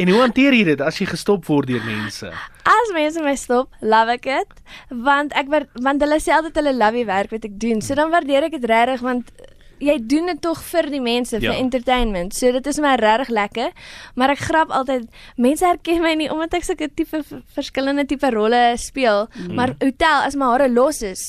En 0.00 0.08
hoe 0.08 0.20
hanteer 0.20 0.54
jy 0.56 0.64
dit 0.72 0.80
as 0.80 0.98
jy 1.00 1.06
gestop 1.10 1.46
word 1.50 1.70
deur 1.70 1.84
mense? 1.86 2.30
As 2.70 2.92
mense 2.96 3.22
my 3.24 3.36
stop, 3.38 3.74
love 3.80 4.12
ek 4.16 4.26
dit, 4.28 4.60
want 5.06 5.34
ek 5.38 5.50
want 5.50 6.02
hulle 6.04 6.20
sê 6.22 6.34
altyd 6.36 6.60
hulle 6.62 6.74
love 6.76 7.00
die 7.00 7.08
werk 7.08 7.34
wat 7.34 7.46
ek 7.48 7.56
doen. 7.60 7.82
So 7.84 7.98
dan 7.98 8.12
waardeer 8.14 8.48
ek 8.48 8.58
dit 8.58 8.68
regtig 8.70 9.04
want 9.04 9.32
jy 9.80 9.96
doen 10.04 10.28
dit 10.28 10.40
tog 10.44 10.60
vir 10.70 10.90
die 10.92 11.00
mense 11.00 11.38
vir 11.38 11.50
ja. 11.50 11.56
entertainment. 11.56 12.34
So 12.36 12.52
dit 12.52 12.66
is 12.68 12.80
my 12.84 12.94
regtig 13.00 13.32
lekker, 13.32 13.70
maar 14.14 14.34
ek 14.34 14.42
grap 14.44 14.72
altyd 14.76 15.06
mense 15.40 15.64
herken 15.66 16.02
my 16.04 16.14
nie 16.20 16.28
omdat 16.32 16.58
ek 16.60 16.68
sulke 16.68 16.90
tipe 16.92 17.22
verskillende 17.56 18.06
tipe 18.08 18.28
rolle 18.34 18.74
speel, 18.80 19.28
mm. 19.32 19.54
maar 19.56 19.76
hotel 19.80 20.26
as 20.26 20.36
my 20.36 20.52
hare 20.52 20.68
los 20.72 21.00
is, 21.06 21.24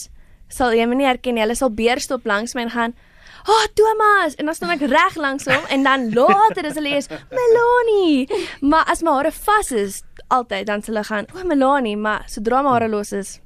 sal 0.52 0.76
jy 0.76 0.88
my 0.88 1.00
nie 1.00 1.08
herken 1.08 1.38
nie. 1.38 1.46
Hulle 1.46 1.56
sal 1.56 1.72
beerstop 1.72 2.28
langs 2.28 2.56
my 2.56 2.68
en 2.68 2.76
gaan 2.76 2.94
"Ag, 2.94 3.11
oh, 3.48 3.66
Thomas!" 3.74 4.36
En 4.36 4.46
dan 4.46 4.56
staan 4.56 4.76
ek 4.76 4.88
reg 4.90 5.16
langs 5.16 5.46
hom 5.46 5.66
en 5.70 5.84
dan 5.84 6.14
later 6.14 6.66
is 6.66 6.74
hulle 6.80 6.90
eers 6.90 7.08
Melanie. 7.30 8.28
Maar 8.60 8.86
as 8.86 9.02
my 9.02 9.12
hare 9.12 9.32
vas 9.32 9.72
is, 9.72 10.02
altyd 10.28 10.66
dan 10.66 10.82
sal 10.82 10.94
hulle 10.94 11.06
gaan, 11.06 11.26
"O, 11.36 11.40
oh, 11.40 11.44
Melanie," 11.44 11.98
maar 11.98 12.24
sodra 12.28 12.62
my 12.62 12.70
hare 12.70 12.90
los 12.90 13.12
is, 13.12 13.40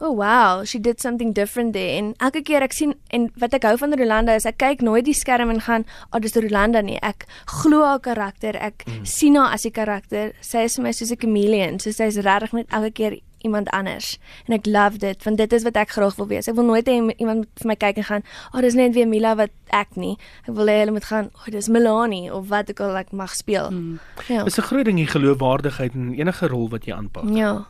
Oh 0.00 0.12
wow, 0.14 0.64
she 0.64 0.78
did 0.78 1.00
something 1.00 1.32
different 1.32 1.72
there. 1.72 1.96
En 1.98 2.14
elke 2.16 2.42
keer 2.42 2.62
ek 2.62 2.72
sien 2.72 2.94
en 3.10 3.30
wat 3.42 3.56
ek 3.58 3.66
hou 3.66 3.74
van 3.80 3.96
Rolanda 3.98 4.36
is 4.38 4.46
ek 4.46 4.60
kyk 4.62 4.82
nooit 4.86 5.04
die 5.08 5.16
skerm 5.16 5.50
en 5.50 5.60
gaan, 5.60 5.84
"Ag, 6.10 6.18
oh, 6.18 6.20
dis 6.20 6.36
Rolanda 6.38 6.80
nie." 6.80 6.98
Ek 7.02 7.26
glo 7.46 7.82
haar 7.82 8.00
karakter. 8.00 8.54
Ek 8.56 8.84
mm. 8.86 9.04
sien 9.04 9.34
haar 9.34 9.52
as 9.52 9.66
'n 9.66 9.70
karakter. 9.70 10.32
Sy 10.40 10.58
is 10.58 10.76
vir 10.76 10.82
my 10.84 10.92
soos 10.92 11.10
'n 11.10 11.16
chameleon. 11.16 11.80
So 11.80 11.90
sy 11.90 12.04
is 12.04 12.16
regtig 12.16 12.52
net 12.52 12.66
elke 12.70 12.90
keer 12.92 13.18
iemand 13.42 13.70
anders. 13.70 14.18
En 14.46 14.54
ek 14.54 14.66
love 14.66 14.98
dit 14.98 15.24
want 15.24 15.36
dit 15.36 15.52
is 15.52 15.62
wat 15.62 15.76
ek 15.76 15.90
graag 15.90 16.16
wil 16.16 16.26
wees. 16.26 16.48
Ek 16.48 16.54
wil 16.54 16.64
nooit 16.64 16.86
hê 16.86 16.98
iemand 17.18 17.46
vir 17.60 17.66
my 17.66 17.76
kyk 17.76 17.96
en 17.96 18.04
gaan, 18.04 18.22
"Ag, 18.22 18.54
oh, 18.54 18.60
dis 18.60 18.74
net 18.74 18.94
weer 18.94 19.08
Mila 19.08 19.34
wat 19.36 19.50
ek 19.70 19.96
nie." 19.96 20.16
Ek 20.46 20.54
wil 20.54 20.66
hê 20.66 20.78
hulle 20.80 20.92
moet 20.92 21.04
gaan, 21.04 21.30
"Ag, 21.34 21.46
oh, 21.48 21.50
dis 21.50 21.68
Melanie 21.68 22.32
of 22.32 22.48
wat 22.48 22.70
ek 22.70 22.80
al 22.80 22.96
ek 22.96 23.12
mag 23.12 23.34
speel." 23.34 23.70
Mm. 23.70 23.98
Ja. 24.28 24.44
Dis 24.44 24.58
'n 24.58 24.62
groot 24.62 24.84
ding 24.84 24.96
die 24.96 25.06
geloofwaardigheid 25.06 25.94
in 25.94 26.14
enige 26.14 26.46
rol 26.48 26.68
wat 26.68 26.84
jy 26.84 26.94
aanpak. 26.94 27.24
Ja. 27.34 27.66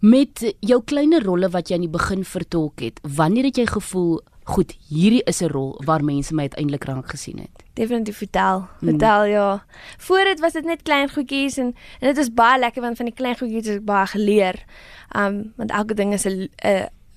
Met 0.00 0.54
jou 0.60 0.82
kleiner 0.84 1.22
rolle 1.22 1.48
wat 1.48 1.68
jy 1.68 1.74
aan 1.74 1.86
die 1.86 1.92
begin 1.98 2.24
vertolk 2.24 2.80
het, 2.80 3.00
wanneer 3.02 3.44
het 3.44 3.56
jy 3.56 3.66
gevoel, 3.66 4.20
goed, 4.46 4.72
hierdie 4.88 5.22
is 5.26 5.42
'n 5.42 5.50
rol 5.50 5.80
waar 5.84 6.04
mense 6.04 6.34
my 6.34 6.42
uiteindelik 6.42 6.84
rank 6.84 7.10
gesien 7.10 7.38
het? 7.38 7.64
Definitief 7.74 8.16
vertel. 8.16 8.68
Hmm. 8.78 8.88
Vertel 8.88 9.20
hmm. 9.20 9.30
ja. 9.30 9.64
Voor 9.98 10.24
dit 10.24 10.40
was 10.40 10.52
dit 10.52 10.64
net 10.64 10.82
klein 10.82 11.10
goedjies 11.10 11.56
en 11.56 11.74
en 12.00 12.14
dit 12.14 12.16
is 12.16 12.32
baie 12.32 12.58
lekker 12.58 12.82
want 12.82 12.96
van 12.96 13.06
die 13.06 13.14
klein 13.14 13.38
goedjies 13.38 13.66
het 13.66 13.76
ek 13.76 13.84
baie 13.84 14.06
geleer. 14.06 14.64
Um 15.16 15.52
want 15.56 15.70
elke 15.70 15.94
ding 15.94 16.12
is 16.12 16.24
'n 16.24 16.48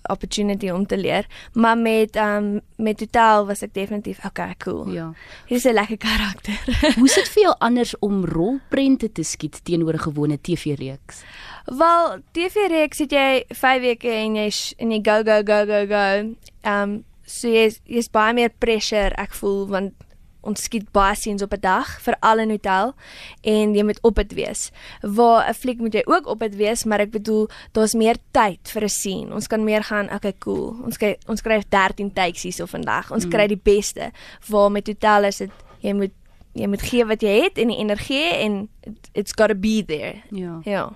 opportunity 0.10 0.70
om 0.70 0.86
te 0.86 0.98
leer. 0.98 1.28
Maar 1.54 1.78
met 1.78 2.16
um 2.16 2.60
met 2.75 2.98
Total 2.98 3.46
was 3.46 3.62
ek 3.62 3.74
definitief 3.74 4.24
okay, 4.25 4.56
cool. 4.58 4.89
Ja. 4.92 5.13
Hier 5.46 5.58
is 5.58 5.66
'n 5.66 5.74
lekker 5.74 5.98
karakter. 5.98 6.60
Hoe 7.00 7.08
sit 7.10 7.30
vir 7.30 7.44
jou 7.44 7.56
anders 7.60 7.96
om 8.00 8.25
rolprente 8.25 9.12
te 9.12 9.24
skiet 9.24 9.63
teenoor 9.63 9.94
'n 9.94 10.08
gewone 10.08 10.42
TV-reeks? 10.42 11.24
Wel, 11.66 12.22
TV-reeks 12.32 12.98
het 12.98 13.12
jy 13.12 13.44
5 13.48 13.82
weke 13.82 14.10
en 14.10 14.36
jy 14.36 14.50
en 14.78 14.92
jy 14.92 15.00
go 15.04 15.24
go 15.24 15.42
go 15.44 15.66
go 15.66 15.86
go. 15.88 16.36
Um 16.63 17.04
so 17.25 17.48
jy's 17.48 17.80
jy's 17.86 18.10
baie 18.10 18.34
meer 18.34 18.51
pressure 18.58 19.13
ek 19.16 19.34
voel 19.34 19.68
want 19.68 19.94
ons 20.41 20.63
skiet 20.63 20.91
baie 20.96 21.15
scenes 21.15 21.43
op 21.43 21.53
'n 21.53 21.60
dag 21.62 21.88
veral 22.01 22.39
in 22.39 22.50
hotel 22.50 22.93
en 23.43 23.75
jy 23.75 23.84
moet 23.84 24.00
op 24.01 24.15
dit 24.15 24.34
wees. 24.34 24.72
Waar 25.01 25.50
'n 25.50 25.53
fliek 25.53 25.79
moet 25.79 25.93
jy 25.93 26.03
ook 26.05 26.27
op 26.27 26.39
dit 26.39 26.55
wees, 26.55 26.84
maar 26.84 27.00
ek 27.00 27.12
bedoel 27.12 27.50
daar's 27.72 27.93
meer 27.93 28.15
tyd 28.31 28.60
vir 28.63 28.84
'n 28.84 28.89
scene. 28.89 29.34
Ons 29.34 29.48
kan 29.48 29.63
meer 29.63 29.84
gaan, 29.84 30.13
okay, 30.13 30.34
cool. 30.39 30.75
Ons 30.84 30.98
kry 30.98 31.17
ons 31.27 31.41
kry 31.41 31.63
13 31.69 32.13
takes 32.13 32.43
hierso 32.43 32.65
vandag. 32.65 33.12
Ons 33.12 33.25
mm. 33.25 33.31
kry 33.31 33.48
die 33.48 33.62
beste. 33.63 34.12
Waar 34.48 34.72
met 34.72 34.88
hotel 34.88 35.24
is 35.24 35.38
dit 35.38 35.51
jy 35.81 35.93
moet 35.93 36.12
jy 36.53 36.67
moet 36.67 36.81
gee 36.81 37.05
wat 37.05 37.22
jy 37.22 37.43
het 37.43 37.58
en 37.58 37.67
die 37.67 37.77
energie 37.77 38.34
en 38.43 38.69
it, 38.88 39.10
it's 39.13 39.34
got 39.38 39.48
to 39.50 39.55
be 39.55 39.84
there. 39.86 40.22
Ja. 40.31 40.60
Ja. 40.63 40.89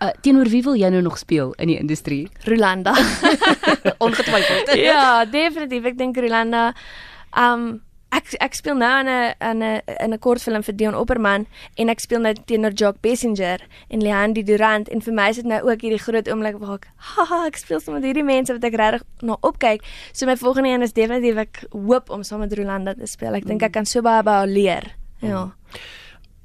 Uh, 0.00 0.08
teenoor 0.24 0.48
wie 0.48 0.62
wil 0.62 0.74
jy 0.74 0.88
nou 0.88 1.02
nog 1.02 1.18
speel 1.18 1.52
in 1.60 1.68
die 1.68 1.78
industrie? 1.78 2.28
Rolanda. 2.48 2.94
Ongetwyfeld. 4.04 4.74
ja, 4.80 5.24
definitief. 5.38 5.84
Ek 5.84 5.98
dink 5.98 6.16
Rolanda 6.16 6.72
um 7.36 7.82
ek 8.10 8.34
ek 8.42 8.56
speel 8.58 8.74
nou 8.74 8.90
in 9.00 9.08
'n 9.08 9.34
in 9.40 9.62
'n 9.62 9.82
in 10.04 10.12
'n 10.12 10.18
kortfilm 10.18 10.62
vir 10.62 10.76
Dion 10.76 10.94
Opperman 10.94 11.46
en 11.76 11.88
ek 11.88 12.00
speel 12.00 12.20
nou 12.20 12.34
teenoor 12.34 12.72
Jock 12.72 13.00
Passenger 13.00 13.60
en 13.88 14.02
Leandi 14.02 14.42
Durant 14.42 14.88
en 14.88 15.00
vir 15.00 15.14
my 15.14 15.28
is 15.28 15.36
dit 15.36 15.44
nou 15.44 15.60
ook 15.62 15.80
hierdie 15.80 16.02
groot 16.02 16.28
oomblik 16.28 16.58
waar 16.58 16.74
ek 16.74 16.88
haha 17.14 17.46
ek 17.46 17.56
speel 17.56 17.80
saam 17.80 17.94
met 17.94 18.04
hierdie 18.04 18.24
mense 18.24 18.52
wat 18.52 18.64
ek 18.64 18.74
regtig 18.74 19.02
na 19.22 19.36
opkyk. 19.42 19.82
So 20.12 20.26
my 20.26 20.36
volgende 20.36 20.68
een 20.68 20.82
is 20.82 20.92
definitief 20.92 21.36
ek 21.36 21.64
hoop 21.72 22.10
om 22.10 22.22
saam 22.22 22.40
met 22.40 22.52
Rolanda 22.52 22.94
te 22.94 23.06
speel. 23.06 23.34
Ek 23.34 23.46
dink 23.46 23.62
ek 23.62 23.72
kan 23.72 23.86
so 23.86 24.02
baie 24.02 24.22
by 24.22 24.30
haar 24.30 24.46
leer. 24.46 24.94
Ja. 25.20 25.44
Mm 25.44 25.52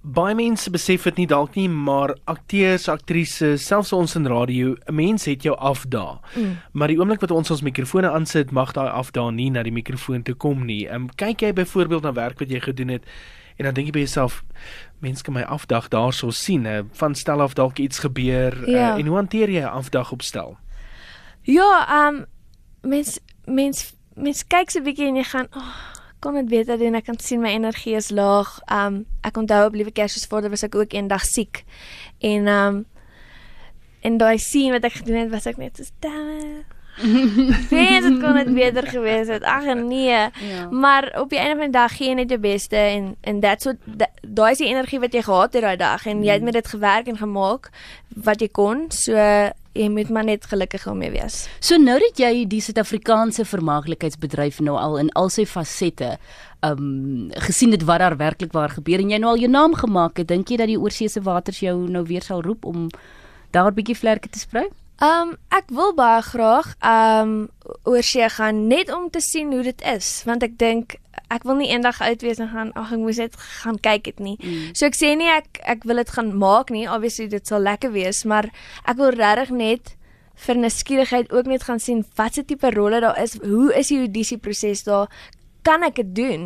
baie 0.05 0.35
mense 0.37 0.69
besef 0.69 1.03
dit 1.09 1.23
nie 1.23 1.27
dalk 1.27 1.55
nie, 1.57 1.67
maar 1.69 2.13
akteurs, 2.29 2.87
aktrises, 2.91 3.65
selfs 3.65 3.93
ons 3.93 4.15
in 4.15 4.27
radio, 4.29 4.75
'n 4.87 4.95
mens 4.95 5.25
het 5.25 5.43
jou 5.43 5.55
afdaag. 5.57 6.19
Mm. 6.35 6.57
Maar 6.71 6.87
die 6.87 6.99
oomblik 6.99 7.21
wat 7.21 7.31
ons 7.31 7.51
ons 7.51 7.61
mikrofone 7.61 8.09
aansit, 8.11 8.51
mag 8.51 8.73
daai 8.73 8.89
afdaag 8.89 9.31
nie 9.33 9.49
na 9.49 9.63
die 9.63 9.71
mikrofoon 9.71 10.23
toe 10.23 10.35
kom 10.35 10.65
nie. 10.65 10.87
Ehm 10.87 10.95
um, 10.95 11.09
kyk 11.15 11.41
jy 11.41 11.53
byvoorbeeld 11.53 12.03
na 12.03 12.13
werk 12.13 12.39
wat 12.39 12.49
jy 12.49 12.59
gedoen 12.59 12.87
het 12.87 13.03
en 13.57 13.65
dan 13.65 13.73
dink 13.73 13.87
jy 13.87 13.91
by 13.91 13.99
jouself, 13.99 14.43
mense 14.99 15.23
kan 15.23 15.33
my 15.33 15.41
afdaag 15.41 15.87
daarso 15.87 16.29
sien, 16.29 16.65
uh, 16.65 16.81
van 16.91 17.15
stel 17.15 17.41
af 17.41 17.53
dalk 17.53 17.77
iets 17.77 17.99
gebeur 17.99 18.69
ja. 18.69 18.93
uh, 18.93 18.99
en 18.99 19.07
hoe 19.07 19.15
hanteer 19.15 19.49
jy 19.49 19.61
'n 19.61 19.71
afdaag 19.71 20.11
opstel? 20.11 20.57
Ja, 21.41 21.85
ehm 21.89 22.15
um, 22.15 22.25
mens 22.81 23.19
mens 23.45 23.93
mens 24.13 24.47
kyk 24.47 24.69
so 24.69 24.79
'n 24.79 24.83
bietjie 24.83 25.07
en 25.07 25.15
jy 25.15 25.23
gaan 25.23 25.47
oh, 25.55 25.94
kon 26.25 26.39
dit 26.39 26.49
beter 26.49 26.79
doen. 26.81 26.97
Ek 26.97 27.05
kan 27.05 27.19
sien 27.21 27.43
my 27.43 27.53
energie 27.53 27.95
is 27.99 28.09
laag. 28.09 28.57
Um 28.71 29.03
ek 29.25 29.37
onthou 29.37 29.67
op 29.69 29.77
liewe 29.77 29.93
Kersfeesvader 29.93 30.49
was 30.53 30.65
ek 30.65 30.77
ook 30.77 30.97
eendag 30.97 31.25
siek. 31.29 31.63
En 32.19 32.49
um 32.49 32.85
en 34.05 34.17
daai 34.21 34.37
sien 34.41 34.73
wat 34.73 34.85
ek 34.85 35.01
gedoen 35.01 35.23
het, 35.23 35.29
was 35.33 35.45
ek 35.49 35.61
net 35.61 35.77
so 35.81 35.89
damn. 36.05 36.65
Wees 37.69 38.05
dit 38.05 38.19
kon 38.21 38.37
dit 38.39 38.51
beter 38.55 38.85
gewees 38.87 39.27
het. 39.27 39.43
Ag 39.43 39.65
nee. 39.75 40.07
Ja. 40.09 40.29
Maar 40.71 41.11
op 41.19 41.29
die 41.29 41.39
einde 41.39 41.57
van 41.59 41.71
die 41.71 41.75
dag 41.75 41.95
gee 41.97 42.07
jy 42.07 42.15
net 42.21 42.31
jou 42.31 42.39
beste 42.39 42.79
en 42.79 43.15
en 43.21 43.41
that's 43.43 43.67
what 43.67 44.07
daai 44.21 44.51
is 44.51 44.63
die 44.63 44.71
energie 44.71 45.01
wat 45.03 45.13
jy 45.13 45.25
gehad 45.27 45.53
het 45.57 45.65
daai 45.65 45.77
dag 45.81 46.05
en 46.07 46.23
jy 46.23 46.31
het 46.31 46.39
mm. 46.39 46.51
met 46.51 46.59
dit 46.61 46.67
gewerk 46.67 47.11
en 47.11 47.19
gemaak 47.19 47.69
wat 48.29 48.41
jy 48.41 48.49
kon. 48.49 48.87
So 48.95 49.19
jy 49.75 49.89
moet 49.91 50.09
maar 50.09 50.23
net 50.23 50.45
gelukkig 50.47 50.87
om 50.87 50.97
mee 51.03 51.11
wees. 51.11 51.45
So 51.59 51.77
nou 51.81 51.97
dat 51.99 52.19
jy 52.19 52.45
die 52.47 52.61
Suid-Afrikaanse 52.63 53.45
vermaaklikheidsbedryf 53.45 54.61
nou 54.63 54.77
al 54.79 54.97
in 55.01 55.11
al 55.19 55.29
sy 55.33 55.45
fasette 55.49 56.15
um 56.65 57.31
gesien 57.47 57.75
het 57.75 57.83
wat 57.85 57.99
daar 58.01 58.17
werklik 58.17 58.55
waar 58.55 58.71
gebeur 58.73 59.03
en 59.03 59.11
jy 59.11 59.19
nou 59.21 59.33
al 59.35 59.43
jou 59.43 59.51
naam 59.51 59.75
gemaak 59.75 60.21
het, 60.21 60.29
dink 60.31 60.49
jy 60.49 60.57
dat 60.61 60.71
die 60.71 60.79
oorseese 60.79 61.21
waters 61.21 61.59
jou 61.59 61.75
nou 61.91 62.05
weer 62.07 62.23
sal 62.23 62.41
roep 62.41 62.65
om 62.65 62.87
daar 63.51 63.71
'n 63.71 63.75
bietjie 63.75 63.99
vlerke 63.99 64.29
te 64.29 64.39
sprei? 64.39 64.69
Um 65.03 65.35
ek 65.51 65.71
wil 65.75 65.91
baie 65.95 66.21
graag 66.23 66.75
um 66.79 67.49
oorsee 67.83 68.29
gaan 68.29 68.67
net 68.67 68.91
om 68.93 69.09
te 69.09 69.19
sien 69.19 69.51
hoe 69.51 69.63
dit 69.63 69.81
is, 69.81 70.21
want 70.25 70.43
ek 70.43 70.55
dink 70.57 70.95
ek 71.33 71.43
wil 71.43 71.57
nie 71.59 71.71
eendag 71.73 71.99
uit 72.01 72.21
wees 72.21 72.39
en 72.39 72.51
gaan 72.53 72.71
ag 72.79 72.93
ek 72.95 73.01
moes 73.01 73.19
net 73.19 73.35
gaan 73.63 73.79
kyk 73.81 74.03
dit 74.07 74.19
nie. 74.23 74.37
Mm. 74.39 74.71
So 74.77 74.87
ek 74.87 74.95
sê 74.95 75.15
nie 75.17 75.27
ek 75.31 75.59
ek 75.65 75.83
wil 75.83 75.99
dit 75.99 76.15
gaan 76.15 76.31
maak 76.37 76.71
nie. 76.71 76.87
Obviously 76.87 77.27
dit 77.27 77.47
sal 77.47 77.65
lekker 77.65 77.91
wees, 77.91 78.23
maar 78.23 78.47
ek 78.85 78.97
wil 79.01 79.11
regtig 79.15 79.51
net 79.51 79.95
vir 80.35 80.55
'n 80.55 80.69
skierigheid 80.69 81.31
ook 81.31 81.45
net 81.45 81.63
gaan 81.63 81.79
sien 81.79 82.05
watse 82.15 82.45
tipe 82.45 82.69
rolle 82.71 82.99
daar 82.99 83.19
is. 83.19 83.37
Hoe 83.41 83.73
is 83.73 83.87
die 83.87 83.99
audisie 83.99 84.37
proses 84.37 84.83
daar? 84.83 85.07
Kan 85.65 85.83
ek 85.85 85.97
dit 86.01 86.11
doen? 86.15 86.43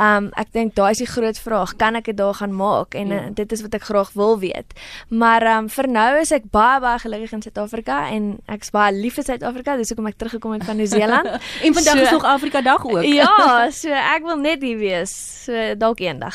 Um 0.00 0.30
ek 0.38 0.50
dink 0.56 0.74
daai 0.76 0.90
is 0.94 1.02
die 1.02 1.08
groot 1.08 1.38
vraag, 1.38 1.76
kan 1.80 1.98
ek 1.98 2.10
dit 2.10 2.18
daar 2.18 2.34
gaan 2.40 2.54
maak? 2.56 2.96
En 2.98 3.12
ja. 3.14 3.20
uh, 3.28 3.32
dit 3.38 3.52
is 3.54 3.62
wat 3.64 3.76
ek 3.78 3.86
graag 3.88 4.10
wil 4.18 4.38
weet. 4.42 4.74
Maar 5.08 5.46
um 5.56 5.70
vir 5.72 5.88
nou 5.90 6.10
is 6.20 6.32
ek 6.34 6.48
baie 6.54 6.80
baie 6.82 7.00
gelukkig 7.02 7.36
in 7.36 7.44
Suid-Afrika 7.46 8.00
en 8.12 8.28
ek's 8.52 8.72
baie 8.74 8.94
lief 8.96 9.18
vir 9.20 9.28
Suid-Afrika, 9.28 9.76
dis 9.78 9.92
hoekom 9.94 10.10
ek 10.10 10.18
teruggekom 10.20 10.56
het 10.56 10.66
van 10.66 10.80
Nieu-Seeland. 10.80 11.30
en 11.66 11.78
vandag 11.78 12.00
so, 12.00 12.06
is 12.08 12.14
nog 12.18 12.26
Afrika 12.26 12.62
dag 12.66 12.86
ook. 12.86 13.06
ja, 13.20 13.32
so 13.80 13.92
ek 13.94 14.26
wil 14.26 14.40
net 14.42 14.64
hier 14.66 14.80
wees. 14.82 15.14
So 15.46 15.76
dalk 15.78 16.02
eendag. 16.02 16.34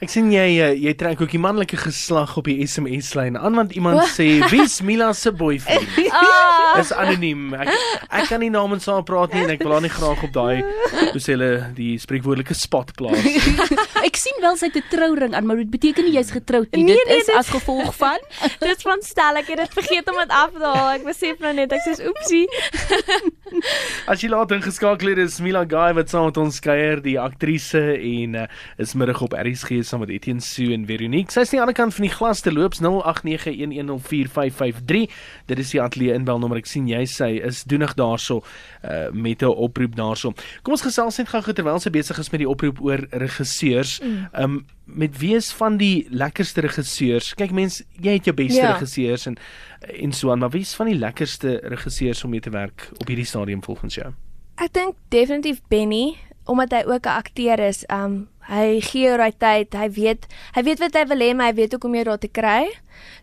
ek 0.00 0.08
sien 0.12 0.32
jy 0.32 0.46
uh, 0.64 0.72
jy 0.72 0.96
trek 0.98 1.20
ook 1.20 1.34
die 1.34 1.42
manlike 1.42 1.76
geslag 1.80 2.36
op 2.40 2.48
die 2.48 2.64
SMS 2.64 3.12
lyn 3.18 3.36
aan 3.36 3.58
want 3.58 3.76
iemand 3.76 4.06
sê 4.14 4.40
wie's 4.48 4.80
Mila 4.84 5.12
se 5.16 5.32
boyfriend? 5.32 6.08
Ah. 6.16 6.78
Dis 6.78 6.92
anoniem. 6.96 7.50
Ek 7.58 7.68
ek 8.08 8.30
kan 8.30 8.40
nie 8.40 8.50
namens 8.52 8.88
haar 8.88 9.04
praat 9.06 9.34
nie 9.34 9.44
en 9.44 9.52
ek 9.52 9.64
wil 9.64 9.76
haar 9.76 9.84
nie 9.84 9.92
graag 9.92 10.24
op 10.24 10.32
daai 10.32 10.62
hoe 11.10 11.20
sê 11.20 11.34
hulle 11.34 11.49
die 11.74 11.98
spreekwoordelike 11.98 12.54
spot 12.54 12.94
plaas. 12.98 13.24
ek 14.08 14.16
sien 14.16 14.38
wel 14.40 14.56
sy 14.56 14.66
het 14.70 14.76
'n 14.76 14.88
trouring 14.90 15.34
aan, 15.34 15.46
maar 15.46 15.56
dit 15.56 15.70
beteken 15.70 16.04
nie 16.04 16.16
jy's 16.18 16.30
getroud 16.34 16.70
nie. 16.72 16.84
Nee, 16.84 16.96
dit 16.96 17.06
nee, 17.06 17.18
is 17.20 17.26
dit, 17.26 17.36
as 17.36 17.48
gevolg 17.48 17.94
van 17.96 18.18
Dit 18.70 18.82
van 18.82 19.02
stel 19.04 19.36
ek 19.40 19.46
het 19.52 19.58
dit 19.64 19.72
vergeet 19.80 20.10
om 20.10 20.16
dit 20.20 20.32
af 20.34 20.50
te 20.54 20.64
haal. 20.64 20.90
Ek 20.98 21.04
besef 21.06 21.38
nou 21.42 21.52
net 21.56 21.72
ek 21.72 21.82
sê 21.86 21.92
oepsie. 22.08 22.46
As 24.10 24.22
jy 24.22 24.28
laat 24.30 24.52
ingeskakel 24.54 25.08
het 25.12 25.18
is 25.18 25.40
Mila 25.42 25.64
Guy 25.68 25.90
wat 25.98 26.08
saam 26.12 26.24
met 26.28 26.38
ons 26.40 26.60
kuier, 26.62 27.02
die 27.02 27.18
aktrise 27.20 27.82
en 27.96 28.34
uh, 28.44 28.46
is 28.80 28.94
middag 28.98 29.20
op 29.24 29.32
RSG 29.36 29.82
saam 29.86 30.00
met 30.04 30.12
Etienne 30.14 30.44
Sue 30.44 30.72
en 30.74 30.86
Veronique. 30.88 31.32
Sy 31.34 31.40
is 31.44 31.50
aan 31.50 31.56
die 31.58 31.64
ander 31.66 31.78
kant 31.78 31.94
van 31.96 32.06
die 32.06 32.14
glas 32.14 32.40
te 32.44 32.52
loop 32.54 32.74
0891104553. 32.78 32.80
Dit 35.50 35.58
is 35.64 35.70
die 35.74 35.82
ateljee 35.82 36.14
inbelnommer. 36.16 36.58
Ek 36.62 36.70
sien 36.70 36.86
jy 36.90 37.04
sê 37.10 37.28
is 37.46 37.64
doenig 37.68 37.92
daarso 37.98 38.36
uh, 38.40 39.10
met 39.12 39.42
'n 39.42 39.50
oproep 39.50 39.94
daarso. 39.98 40.32
Kom 40.62 40.72
ons 40.76 40.86
gesels 40.86 41.18
net 41.18 41.28
gou 41.32 41.39
terwyl 41.44 41.80
sy 41.80 41.90
besig 41.90 42.18
is 42.18 42.30
met 42.30 42.40
die 42.40 42.48
oproep 42.48 42.80
oor 42.84 43.06
regisseurs. 43.10 44.00
Mm. 44.00 44.28
Um 44.32 44.66
met 44.90 45.18
wie 45.20 45.36
is 45.36 45.52
van 45.54 45.76
die 45.78 46.06
lekkerste 46.10 46.60
regisseurs? 46.60 47.34
Kyk 47.38 47.52
mens, 47.54 47.82
jy 48.02 48.16
het 48.18 48.26
jou 48.26 48.34
beste 48.34 48.58
ja. 48.58 48.72
regisseurs 48.72 49.26
en 49.30 49.38
en 49.80 50.12
so 50.12 50.30
aan, 50.30 50.38
maar 50.38 50.50
wie 50.50 50.60
is 50.66 50.74
van 50.74 50.90
die 50.90 50.98
lekkerste 50.98 51.60
regisseurs 51.62 52.24
om 52.24 52.30
mee 52.30 52.40
te 52.40 52.50
werk 52.50 52.88
op 52.98 53.06
hierdie 53.06 53.26
stadium 53.26 53.62
volgens 53.64 53.94
jou? 53.94 54.10
Ek 54.60 54.72
dink 54.74 54.98
definitief 55.08 55.62
Benny 55.68 56.16
omdat 56.50 56.72
hy 56.72 56.82
ook 56.84 57.06
'n 57.06 57.16
akteur 57.22 57.58
is. 57.58 57.84
Um 57.88 58.28
hy 58.50 58.80
gee 58.82 59.16
daai 59.16 59.32
tyd, 59.38 59.74
hy 59.78 59.88
weet 59.94 60.26
hy 60.56 60.62
weet 60.66 60.80
wat 60.82 60.96
hy 60.98 61.04
wil 61.10 61.22
hê, 61.22 61.32
maar 61.36 61.52
hy 61.52 61.58
weet 61.60 61.74
ook 61.74 61.86
hoe 61.86 61.90
om 61.90 61.98
jou 62.00 62.06
daar 62.10 62.22
te 62.22 62.30
kry. 62.30 62.62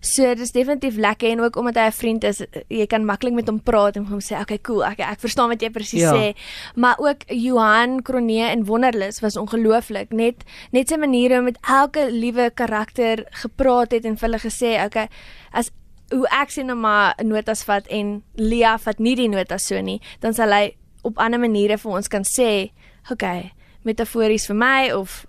So 0.02 0.34
dis 0.38 0.54
definitief 0.56 0.98
lekker 1.02 1.30
en 1.34 1.44
ook 1.44 1.58
omdat 1.60 1.76
hy 1.76 1.88
'n 1.88 1.98
vriend 2.00 2.24
is, 2.24 2.42
jy 2.70 2.88
kan 2.88 3.06
maklik 3.06 3.34
met 3.34 3.48
hom 3.48 3.60
praat 3.60 3.98
en 3.98 4.06
hom 4.06 4.20
sê, 4.20 4.34
"Oké, 4.34 4.42
okay, 4.42 4.60
cool, 4.60 4.84
ek 4.84 5.00
ek 5.00 5.20
verstaan 5.20 5.50
wat 5.50 5.62
jy 5.62 5.70
presies 5.70 6.02
ja. 6.02 6.14
sê." 6.14 6.36
Maar 6.76 6.96
ook 6.98 7.28
Johan 7.28 8.02
Kronee 8.02 8.52
in 8.52 8.66
Wonderlus 8.66 9.20
was 9.20 9.38
ongelooflik. 9.38 10.12
Net 10.12 10.44
net 10.72 10.90
sy 10.90 10.98
manier 10.98 11.38
om 11.38 11.44
met 11.44 11.58
elke 11.62 12.12
liewe 12.12 12.52
karakter 12.54 13.26
gepraat 13.32 13.92
het 13.92 14.06
en 14.06 14.18
vir 14.18 14.30
hulle 14.30 14.40
gesê, 14.40 14.76
"Oké, 14.78 14.86
okay, 14.86 15.08
as 15.52 15.72
hoe 16.10 16.28
ek 16.28 16.50
sien 16.50 16.66
nou 16.66 16.78
maar 16.78 17.16
notas 17.24 17.64
vat 17.64 17.88
en 17.88 18.24
Lia 18.36 18.78
vat 18.78 19.00
nie 19.00 19.16
die 19.16 19.28
notas 19.28 19.68
so 19.68 19.82
nie, 19.82 20.02
dan 20.20 20.34
sal 20.34 20.52
hy 20.52 20.76
op 21.04 21.18
ander 21.18 21.40
maniere 21.40 21.78
vir 21.78 21.92
ons 21.92 22.08
kan 22.08 22.24
sê, 22.24 22.72
"Oké, 23.10 23.14
okay, 23.14 23.52
metafories 23.88 24.48
vir 24.52 24.60
my 24.60 24.92
of 24.92 25.26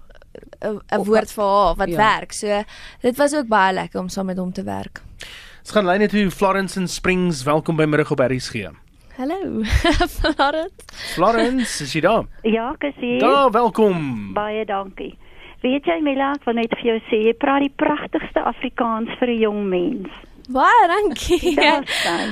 'n 0.62 1.04
woord 1.04 1.32
vir 1.32 1.44
haar 1.44 1.76
wat 1.76 1.88
ja. 1.88 1.96
werk. 1.96 2.32
So 2.32 2.62
dit 3.00 3.16
was 3.16 3.34
ook 3.34 3.48
baie 3.48 3.72
lekker 3.74 4.00
om 4.00 4.08
saam 4.08 4.26
met 4.26 4.38
hom 4.38 4.52
te 4.52 4.62
werk. 4.62 5.02
Ons 5.62 5.70
gaan 5.70 5.86
lyn 5.86 6.00
net 6.00 6.10
toe 6.10 6.30
Florence 6.30 6.80
in 6.80 6.88
Springs. 6.88 7.42
Welkom 7.44 7.76
by 7.76 7.84
middag 7.84 8.10
op 8.10 8.20
RSG. 8.20 8.70
Hallo. 9.18 9.62
Florence. 10.18 10.84
Florence, 11.14 11.82
is 11.82 11.92
jy 11.92 12.00
daar? 12.00 12.26
Ja, 12.42 12.74
hier. 13.00 13.18
Ja, 13.18 13.50
welkom. 13.50 14.32
Baie 14.32 14.64
dankie. 14.64 15.18
Weet 15.60 15.88
jy 15.90 15.98
Mila, 16.06 16.36
ek 16.38 16.44
wil 16.46 16.54
net 16.60 16.74
vir 16.78 16.86
jou 16.86 16.98
sê 17.08 17.18
jy 17.26 17.34
praat 17.34 17.64
die 17.64 17.72
pragtigste 17.82 18.44
Afrikaans 18.46 19.10
vir 19.18 19.34
'n 19.34 19.40
jong 19.42 19.62
mens. 19.68 20.10
Baie 20.49 20.85
dankie. 20.95 21.52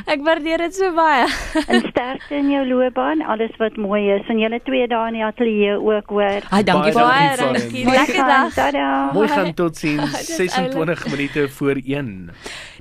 Ek 0.09 0.23
waardeer 0.25 0.63
dit 0.65 0.77
so 0.79 0.89
baie. 0.97 1.27
en 1.73 1.83
sterkte 1.91 2.39
in 2.39 2.49
jou 2.55 2.63
loopbaan, 2.71 3.21
alles 3.21 3.53
wat 3.61 3.77
mooi 3.77 4.07
is 4.15 4.31
en 4.33 4.41
julle 4.41 4.61
twee 4.65 4.87
dae 4.89 5.11
in 5.11 5.19
die 5.19 5.25
ateljee 5.27 5.75
ook 5.77 6.15
hoor. 6.17 6.47
Ai, 6.49 6.63
dankie 6.65 6.95
baie. 6.97 7.37
Baie 7.37 7.37
dankie. 7.43 7.85
Lekker 7.85 8.33
dag. 8.33 9.13
Mooi 9.17 9.29
gaan 9.29 9.53
tot 9.59 9.77
sins 9.77 10.17
26 10.31 11.05
minute 11.13 11.47
voor 11.59 11.83
1. 11.85 12.17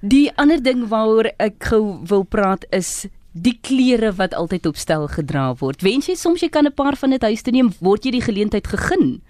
Die 0.02 0.30
ander 0.40 0.64
ding 0.64 0.88
waaroor 0.88 1.32
ek 1.36 1.60
gou 1.68 1.84
wil 2.08 2.24
praat 2.24 2.64
is 2.72 3.06
die 3.36 3.58
klere 3.60 4.14
wat 4.16 4.34
altyd 4.34 4.66
op 4.70 4.78
stel 4.80 5.10
gedra 5.12 5.50
word. 5.60 5.84
Wens 5.84 6.08
jy 6.08 6.16
soms 6.16 6.40
jy 6.40 6.48
kan 6.50 6.66
'n 6.66 6.72
paar 6.74 6.96
van 6.96 7.10
dit 7.12 7.22
huis 7.22 7.44
toe 7.44 7.52
neem, 7.52 7.74
word 7.82 8.06
jy 8.06 8.12
die 8.12 8.24
geleentheid 8.24 8.68
gegeen? 8.68 9.22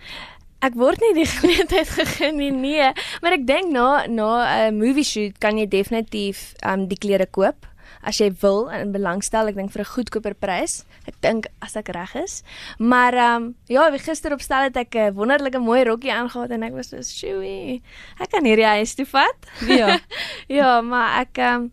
Ek 0.65 0.73
word 0.79 1.01
nie 1.03 1.13
die 1.19 1.29
geleentheid 1.37 1.91
gegee 1.93 2.31
nie, 2.33 2.49
nee, 2.51 2.89
maar 3.21 3.37
ek 3.37 3.45
dink 3.45 3.69
na 3.69 4.07
na 4.09 4.29
'n 4.65 4.77
movie 4.79 5.05
shoot 5.05 5.37
kan 5.39 5.59
jy 5.61 5.67
definitief 5.69 6.53
um 6.65 6.87
die 6.89 6.97
klere 6.97 7.27
koop 7.29 7.67
as 8.05 8.19
jy 8.21 8.29
wil 8.41 8.69
en 8.73 8.93
belangstel, 8.93 9.49
ek 9.49 9.57
dink 9.57 9.73
vir 9.73 9.81
'n 9.81 9.91
goedkoper 9.93 10.35
prys. 10.37 10.85
Ek 11.09 11.17
dink 11.21 11.47
as 11.61 11.75
ek 11.75 11.89
reg 11.89 12.15
is. 12.15 12.43
Maar 12.77 13.13
um 13.35 13.55
ja, 13.67 13.89
gister 13.97 14.33
op 14.33 14.41
stel 14.41 14.69
het 14.69 14.77
ek 14.77 14.95
'n 14.95 15.13
wonderlike 15.13 15.59
mooi 15.59 15.83
rokkie 15.83 16.13
aangehad 16.13 16.51
en 16.51 16.63
ek 16.63 16.73
was 16.73 16.89
so, 16.89 17.01
"Sjoe, 17.01 17.81
ek 18.19 18.29
kan 18.29 18.45
hierdie 18.45 18.65
huis 18.77 18.95
toe 18.95 19.05
vat." 19.05 19.37
Ja. 19.67 19.99
ja, 20.47 20.81
maar 20.81 21.21
ek 21.21 21.37
um 21.37 21.71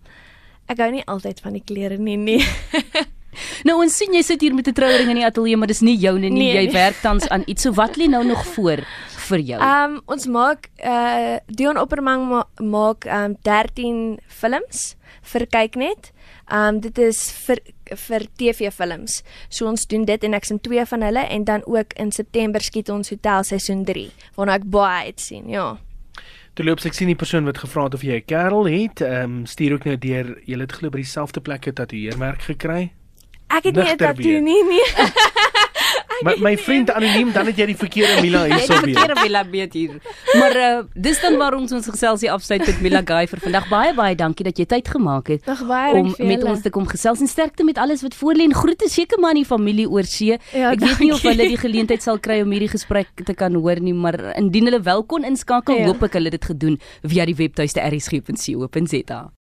ek 0.68 0.78
hou 0.78 0.90
nie 0.90 1.06
altyd 1.06 1.40
van 1.40 1.52
die 1.52 1.64
klere 1.64 1.98
nie, 1.98 2.16
nee. 2.16 2.44
Nou 3.68 3.78
ons 3.82 3.96
sien 3.96 4.14
jy 4.14 4.22
sit 4.26 4.40
hier 4.40 4.54
met 4.54 4.68
'n 4.68 4.76
trouring 4.76 5.08
in 5.08 5.20
die 5.20 5.26
ateljee, 5.26 5.56
maar 5.56 5.70
dis 5.70 5.80
nie 5.80 5.96
joune 5.96 6.28
nie. 6.28 6.30
Nee, 6.30 6.54
jy 6.54 6.64
nee. 6.68 6.72
werk 6.72 7.00
tans 7.02 7.28
aan 7.28 7.42
iets. 7.46 7.62
So 7.62 7.72
wat 7.72 7.96
lê 7.96 8.08
nou 8.08 8.24
nog 8.24 8.46
voor 8.54 8.84
vir 9.28 9.38
jou? 9.38 9.60
Um 9.60 10.00
ons 10.06 10.26
maak 10.26 10.68
uh 10.84 11.38
Dion 11.46 11.78
Opperman 11.78 12.28
ma 12.28 12.44
maak 12.58 13.06
um 13.06 13.36
13 13.42 14.18
films 14.26 14.96
vir 15.22 15.46
kyknet. 15.46 16.12
Um 16.52 16.80
dit 16.80 16.98
is 16.98 17.30
vir 17.46 17.60
vir 17.86 18.26
TV 18.36 18.72
films. 18.72 19.22
So 19.48 19.66
ons 19.66 19.86
doen 19.86 20.04
dit 20.04 20.24
en 20.24 20.34
ek's 20.34 20.50
in 20.50 20.60
twee 20.60 20.84
van 20.84 21.02
hulle 21.02 21.24
en 21.28 21.44
dan 21.44 21.64
ook 21.66 21.92
in 21.96 22.12
September 22.12 22.60
skiet 22.60 22.88
ons 22.88 23.10
Hotel 23.10 23.44
seisoen 23.44 23.84
3 23.84 24.10
waarna 24.36 24.54
ek 24.54 24.68
baie 24.70 25.12
uitsien. 25.12 25.48
Ja. 25.48 25.78
Toe 26.54 26.64
loop 26.64 26.82
ek 26.84 26.92
sien 26.92 27.08
die 27.08 27.16
persoon 27.16 27.46
wat 27.48 27.62
gevra 27.62 27.84
het 27.84 27.94
of 27.94 28.02
jy 28.02 28.16
'n 28.20 28.26
kerel 28.26 28.66
het, 28.68 29.00
ehm 29.00 29.24
um, 29.24 29.46
stuur 29.46 29.72
ook 29.72 29.84
nou 29.84 29.96
deur 29.96 30.36
jy 30.44 30.58
het 30.58 30.72
glo 30.72 30.90
by 30.90 30.98
dieselfde 30.98 31.40
plekke 31.40 31.72
tatoeëerwerk 31.72 32.42
gekry. 32.42 32.92
Ek 33.52 33.64
het 33.68 33.76
nie 33.76 33.90
'n 33.92 33.96
tatoe 33.96 34.40
nie 34.40 34.62
nee. 34.64 34.86
My 36.22 36.34
my 36.38 36.56
vriend 36.56 36.90
anoniem, 36.90 37.32
dan 37.34 37.46
het 37.50 37.56
jy 37.58 37.66
die 37.66 37.76
verkeerde 37.76 38.20
Mila 38.22 38.44
Jy 38.46 38.54
hierso 38.54 38.72
het 38.72 38.84
weer. 38.84 38.94
verkeerde 38.94 39.20
Mila 39.22 39.40
weet 39.50 39.72
hier. 39.72 39.96
Maar 40.38 40.56
uh, 40.56 40.82
dis 40.94 41.20
dan 41.20 41.36
waar 41.36 41.54
ons 41.54 41.72
ons 41.72 41.86
geselsie 41.86 42.30
afsluit 42.30 42.66
met 42.66 42.80
Mila 42.80 43.00
Guy 43.04 43.26
vir 43.26 43.38
vandag. 43.42 43.66
Baie 43.68 43.94
baie 43.94 44.14
dankie 44.14 44.44
dat 44.46 44.56
jy 44.58 44.64
tyd 44.64 44.88
gemaak 44.88 45.28
het 45.28 45.42
baie 45.66 45.94
om 45.94 46.14
met 46.18 46.44
ons 46.44 46.62
te 46.62 46.70
kom 46.70 46.86
gesels 46.86 47.20
en 47.20 47.26
sterkte 47.26 47.64
met 47.64 47.78
alles 47.78 48.02
wat 48.02 48.14
voor 48.14 48.34
lê 48.38 48.44
en 48.46 48.54
groete 48.54 48.88
seker 48.88 49.18
maar 49.18 49.30
aan 49.34 49.42
die 49.42 49.44
familie 49.44 49.88
oor 49.90 50.04
see. 50.04 50.38
Ja, 50.52 50.70
Ek 50.70 50.80
weet 50.80 50.98
nie 50.98 51.12
of 51.12 51.22
hulle 51.22 51.48
die 51.48 51.58
geleentheid 51.58 52.02
sal 52.02 52.18
kry 52.18 52.40
om 52.42 52.50
hierdie 52.50 52.70
gesprek 52.70 53.08
te 53.24 53.34
kan 53.34 53.54
hoor 53.54 53.80
nie, 53.80 53.94
maar 53.94 54.36
indien 54.38 54.64
hulle 54.64 54.80
wel 54.82 55.02
kon 55.04 55.24
inskakel, 55.24 55.74
Ja. 55.78 55.84
hoop 55.86 56.02
ek 56.02 56.12
hulle 56.12 56.30
het 56.30 56.40
dit 56.40 56.44
gedoen 56.44 56.78
via 57.02 57.24
die 57.26 57.34
webtuiste 57.34 57.80
rsg.co.za. 57.80 59.32